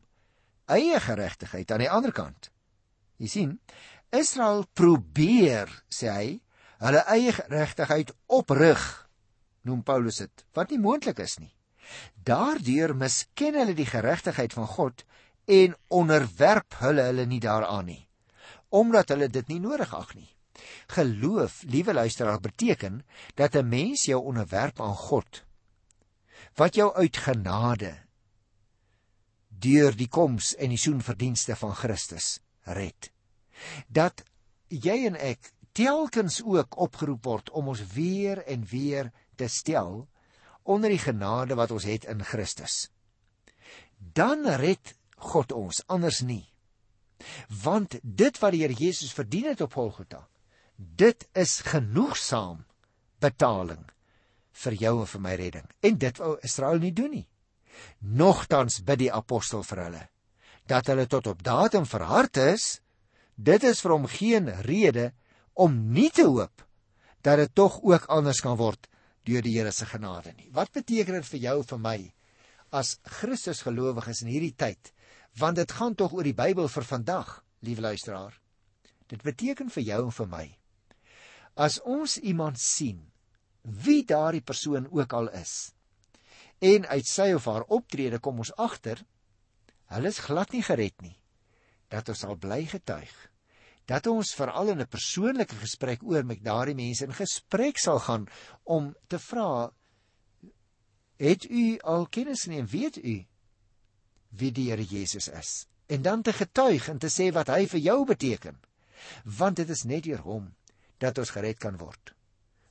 eie 0.71 0.99
geregtigheid 0.99 1.71
aan 1.71 1.83
die 1.83 1.91
ander 1.91 2.13
kant. 2.15 2.49
Jy 3.21 3.29
sien, 3.29 3.51
Israel 4.13 4.65
probeer, 4.77 5.71
sê 5.91 6.11
hy, 6.11 6.27
hulle 6.83 7.03
eie 7.13 7.33
geregtigheid 7.35 8.13
oprig, 8.27 8.81
noem 9.67 9.83
Paulus 9.85 10.21
dit, 10.23 10.45
wat 10.55 10.71
nie 10.71 10.81
moontlik 10.81 11.21
is 11.23 11.37
nie. 11.39 11.51
Daardeur 12.23 12.95
misken 12.95 13.57
hulle 13.59 13.75
die 13.77 13.89
geregtigheid 13.89 14.53
van 14.53 14.67
God 14.67 15.05
en 15.45 15.75
onderwerp 15.87 16.77
hulle 16.79 17.07
hulle 17.09 17.25
nie 17.25 17.41
daaraan 17.43 17.85
nie, 17.85 18.07
omdat 18.69 19.09
hulle 19.09 19.27
dit 19.29 19.47
nie 19.47 19.59
nodig 19.59 19.93
ag 19.93 20.13
nie. 20.15 20.29
Geloof, 20.87 21.63
liewe 21.67 21.93
luisteraar, 21.93 22.39
beteken 22.39 23.03
dat 23.35 23.55
'n 23.55 23.67
mens 23.67 24.05
jou 24.05 24.23
onderwerp 24.23 24.81
aan 24.81 24.95
God 24.95 25.43
wat 26.55 26.75
jou 26.75 26.93
uit 26.95 27.17
genade 27.17 27.95
deur 29.63 29.95
die 29.95 30.07
koms 30.07 30.55
en 30.55 30.69
die 30.69 30.81
soenverdienste 30.81 31.55
van 31.55 31.75
Christus 31.75 32.39
red. 32.63 33.11
Dat 33.87 34.23
jy 34.67 35.05
en 35.07 35.15
ek 35.15 35.51
telkens 35.71 36.41
ook 36.43 36.77
opgeroep 36.77 37.25
word 37.25 37.49
om 37.49 37.71
ons 37.73 37.83
weer 37.93 38.43
en 38.45 38.65
weer 38.69 39.11
te 39.35 39.47
stel 39.47 40.07
onder 40.63 40.89
die 40.93 41.01
genade 41.01 41.55
wat 41.59 41.71
ons 41.71 41.87
het 41.87 42.05
in 42.09 42.23
Christus. 42.23 42.89
Dan 43.97 44.45
red 44.59 44.95
God 45.23 45.51
ons, 45.51 45.83
anders 45.87 46.21
nie. 46.21 46.43
Want 47.63 47.97
dit 48.03 48.39
wat 48.41 48.51
die 48.51 48.63
Here 48.65 48.75
Jesus 48.75 49.13
verdien 49.15 49.47
het 49.51 49.61
op 49.63 49.73
Golgotha, 49.79 50.25
dit 50.75 51.27
is 51.39 51.61
genoegsaam 51.63 52.65
betaling 53.23 53.85
vir 54.63 54.75
jou 54.77 54.97
en 55.01 55.09
vir 55.09 55.21
my 55.23 55.35
redding. 55.39 55.67
En 55.81 55.97
dit 55.97 56.19
wou 56.19 56.35
Israel 56.43 56.81
nie 56.83 56.93
doen 56.93 57.13
nie. 57.19 57.27
Nogtans 57.99 58.81
bid 58.85 59.05
die 59.05 59.13
apostel 59.13 59.63
vir 59.63 59.85
hulle 59.87 60.03
dat 60.69 60.87
hulle 60.87 61.03
tot 61.11 61.27
op 61.27 61.41
datum 61.43 61.83
verhard 61.83 62.37
is. 62.39 62.79
Dit 63.35 63.65
is 63.67 63.81
vir 63.83 63.91
hom 63.91 64.05
geen 64.07 64.47
rede 64.63 65.11
om 65.53 65.75
nie 65.91 66.09
te 66.09 66.23
hoop 66.23 66.63
dat 67.23 67.39
dit 67.39 67.51
tog 67.55 67.81
ook 67.83 68.05
anders 68.11 68.39
kan 68.43 68.55
word 68.59 68.87
deur 69.27 69.41
die 69.45 69.55
Here 69.57 69.71
se 69.71 69.85
genade 69.85 70.33
nie. 70.37 70.49
Wat 70.51 70.71
beteken 70.71 71.19
dit 71.19 71.29
vir 71.31 71.39
jou 71.39 71.57
en 71.61 71.69
vir 71.69 71.79
my 71.79 71.97
as 72.73 72.97
Christus 73.19 73.61
gelowiges 73.61 74.23
in 74.25 74.31
hierdie 74.33 74.55
tyd? 74.57 74.93
Want 75.39 75.57
dit 75.61 75.71
gaan 75.71 75.95
tog 75.95 76.13
oor 76.13 76.25
die 76.25 76.37
Bybel 76.37 76.67
vir 76.69 76.83
vandag, 76.83 77.39
liewe 77.61 77.81
luisteraar. 77.81 78.35
Dit 79.07 79.23
beteken 79.23 79.69
vir 79.69 79.83
jou 79.83 80.03
en 80.05 80.11
vir 80.11 80.29
my 80.29 80.45
as 81.55 81.79
ons 81.85 82.17
iemand 82.17 82.57
sien 82.57 83.01
wie 83.63 84.01
daardie 84.05 84.41
persoon 84.41 84.87
ook 84.89 85.13
al 85.13 85.29
is 85.37 85.73
en 86.59 86.87
uit 86.89 87.07
sy 87.07 87.29
of 87.37 87.45
haar 87.45 87.65
optrede 87.77 88.19
kom 88.19 88.41
ons 88.41 88.53
agter 88.57 89.03
hulle 89.93 90.09
is 90.09 90.23
glad 90.25 90.53
nie 90.55 90.63
gered 90.65 90.97
nie 91.05 91.15
dat 91.93 92.09
ons 92.09 92.23
sal 92.25 92.39
bly 92.39 92.63
getuig 92.71 93.13
dat 93.85 94.07
ons 94.07 94.33
veral 94.35 94.69
in 94.73 94.81
'n 94.81 94.87
persoonlike 94.87 95.55
gesprek 95.55 96.03
oor 96.03 96.25
met 96.25 96.43
daardie 96.43 96.75
mense 96.75 97.05
in 97.05 97.13
gesprek 97.13 97.77
sal 97.77 97.99
gaan 97.99 98.27
om 98.63 98.95
te 99.07 99.19
vra 99.19 99.71
het 101.17 101.49
u 101.49 101.79
al 101.79 102.07
kennis 102.07 102.45
neem? 102.45 102.65
Weet 102.65 102.97
u 102.97 103.25
wie 104.29 104.51
die 104.51 104.69
Here 104.69 104.83
Jesus 104.83 105.27
is? 105.27 105.67
En 105.87 106.01
dan 106.01 106.21
te 106.21 106.33
getuig 106.33 106.89
en 106.89 106.97
te 106.97 107.09
sê 107.09 107.31
wat 107.31 107.47
hy 107.47 107.67
vir 107.67 107.79
jou 107.79 108.05
beteken. 108.05 108.59
Want 109.23 109.55
dit 109.55 109.69
is 109.69 109.83
net 109.83 110.03
deur 110.03 110.21
hom 110.21 110.55
dat 110.97 111.17
ons 111.17 111.29
gered 111.29 111.57
kan 111.57 111.77
word. 111.77 112.15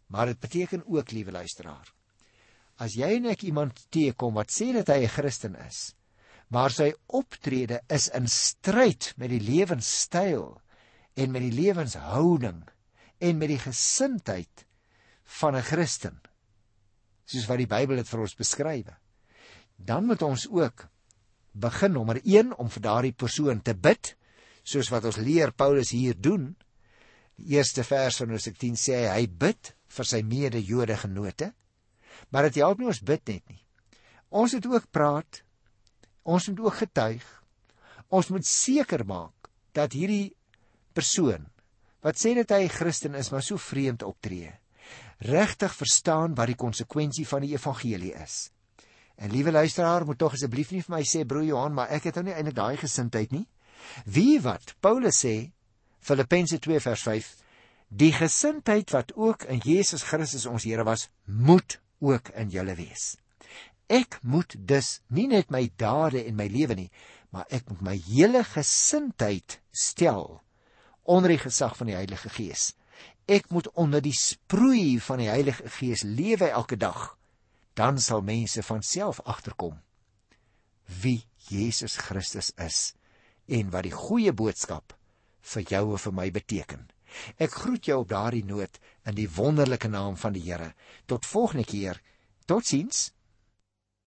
Maar 0.07 0.27
dit 0.27 0.41
beteken 0.41 0.83
ook 0.87 1.11
liewe 1.11 1.31
luisteraar 1.31 1.93
as 2.83 2.97
jy 2.99 3.17
en 3.19 3.31
ek 3.33 3.45
iemand 3.47 3.85
teekom 3.95 4.39
wat 4.39 4.53
sê 4.53 4.73
dat 4.75 4.91
hy 4.93 5.05
'n 5.05 5.15
Christen 5.17 5.55
is, 5.69 5.95
maar 6.49 6.71
sy 6.71 6.93
optrede 7.07 7.81
is 7.89 8.09
in 8.09 8.27
stryd 8.29 9.15
met 9.17 9.31
die 9.31 9.41
lewenstyl 9.41 10.61
en 11.15 11.31
met 11.31 11.45
die 11.45 11.55
lewenshouding 11.55 12.63
en 13.23 13.39
met 13.39 13.53
die 13.53 13.61
gesindheid 13.61 14.67
van 15.39 15.57
'n 15.57 15.63
Christen, 15.63 16.21
soos 17.25 17.47
wat 17.47 17.59
die 17.59 17.71
Bybel 17.71 17.97
dit 17.97 18.09
vir 18.09 18.21
ons 18.21 18.35
beskryf, 18.35 18.89
dan 19.77 20.07
moet 20.07 20.23
ons 20.23 20.49
ook 20.49 20.89
begin 21.53 21.93
nommer 21.93 22.21
1 22.25 22.57
om 22.57 22.71
vir 22.71 22.83
daardie 22.83 23.13
persoon 23.13 23.63
te 23.63 23.75
bid, 23.75 24.17
soos 24.63 24.89
wat 24.93 25.05
ons 25.05 25.17
leer 25.17 25.53
Paulus 25.53 25.91
hier 25.91 26.15
doen. 26.15 26.57
Die 27.37 27.57
eerste 27.57 27.85
vers 27.85 28.17
van 28.17 28.31
Hosea 28.31 28.55
10 28.59 28.77
sê 28.79 29.09
hy 29.11 29.27
bid 29.27 29.75
vir 29.89 30.09
sy 30.09 30.23
mede-Jode 30.23 30.97
genote. 30.97 31.53
Maar 32.31 32.49
dit 32.49 32.61
help 32.63 32.79
nie 32.79 32.87
ons 32.93 33.03
bid 33.03 33.29
net 33.29 33.49
nie. 33.49 33.61
Ons 34.31 34.55
moet 34.57 34.67
ook 34.67 34.91
praat. 34.91 35.43
Ons 36.23 36.49
moet 36.49 36.61
ook 36.61 36.75
getuig. 36.75 37.25
Ons 38.09 38.29
moet 38.29 38.47
seker 38.47 39.05
maak 39.09 39.51
dat 39.73 39.93
hierdie 39.97 40.35
persoon 40.93 41.49
wat 42.03 42.19
sê 42.19 42.35
dat 42.35 42.51
hy 42.51 42.65
'n 42.67 42.77
Christen 42.79 43.15
is, 43.15 43.31
maar 43.31 43.43
so 43.43 43.57
vreemd 43.57 44.03
optree, 44.03 44.51
regtig 45.19 45.75
verstaan 45.75 46.35
wat 46.35 46.51
die 46.51 46.59
konsekwensie 46.59 47.27
van 47.27 47.41
die 47.41 47.55
evangelie 47.55 48.15
is. 48.15 48.51
En 49.17 49.31
liewe 49.31 49.53
luisteraar, 49.53 50.05
moet 50.05 50.19
tog 50.19 50.33
asseblief 50.33 50.73
nie 50.73 50.83
vir 50.83 50.97
my 50.97 51.03
sê 51.07 51.25
broer 51.25 51.45
Johan, 51.45 51.75
maar 51.75 51.89
ek 51.95 52.05
het 52.05 52.15
nou 52.15 52.25
nie 52.25 52.35
eintlik 52.35 52.57
daai 52.57 52.77
gesindheid 52.77 53.31
nie. 53.31 53.47
Wie 54.05 54.41
wat 54.41 54.75
Paulus 54.81 55.23
sê 55.25 55.53
Filippense 56.01 56.59
2 56.59 56.81
vers 56.81 57.03
5 57.03 57.37
Die 57.93 58.13
gesindheid 58.13 58.91
wat 58.91 59.13
ook 59.15 59.45
in 59.53 59.61
Jesus 59.61 60.03
Christus 60.03 60.47
ons 60.47 60.65
Here 60.65 60.85
was, 60.85 61.11
moet 61.25 61.79
ook 62.01 62.29
in 62.29 62.49
julle 62.49 62.75
wees. 62.75 63.17
Ek 63.87 64.17
moet 64.23 64.57
dus 64.57 65.03
nie 65.13 65.27
net 65.29 65.51
my 65.53 65.67
dade 65.77 66.23
en 66.25 66.39
my 66.39 66.47
lewe 66.49 66.75
nie, 66.75 66.91
maar 67.31 67.45
ek 67.53 67.69
moet 67.69 67.83
my 67.85 67.97
hele 68.09 68.45
gesindheid 68.49 69.59
stel 69.71 70.41
onder 71.03 71.31
die 71.31 71.43
gesag 71.43 71.77
van 71.77 71.91
die 71.91 71.99
Heilige 71.99 72.31
Gees 72.33 72.73
ek 73.27 73.49
moet 73.51 73.69
onder 73.79 74.03
die 74.03 74.15
sproei 74.17 74.99
van 75.01 75.23
die 75.23 75.31
Heilige 75.31 75.69
Gees 75.79 76.03
lewe 76.03 76.49
elke 76.51 76.77
dag, 76.77 77.17
dan 77.79 78.01
sal 78.01 78.23
mense 78.23 78.63
van 78.63 78.83
self 78.83 79.21
agterkom 79.25 79.79
wie 81.03 81.23
Jesus 81.49 81.97
Christus 81.97 82.51
is 82.61 82.95
en 83.47 83.71
wat 83.71 83.87
die 83.87 83.95
goeie 83.95 84.33
boodskap 84.33 84.93
vir 85.55 85.63
jou 85.71 85.85
en 85.95 86.03
vir 86.03 86.15
my 86.19 86.27
beteken. 86.35 86.83
Ek 87.41 87.55
groet 87.63 87.87
jou 87.89 88.03
op 88.03 88.11
daardie 88.11 88.45
noot 88.45 88.79
in 89.09 89.17
die 89.17 89.29
wonderlike 89.31 89.89
naam 89.89 90.19
van 90.21 90.35
die 90.37 90.43
Here. 90.45 90.73
Tot 91.07 91.27
volgende 91.27 91.65
keer. 91.65 92.01
Totsiens. 92.47 93.13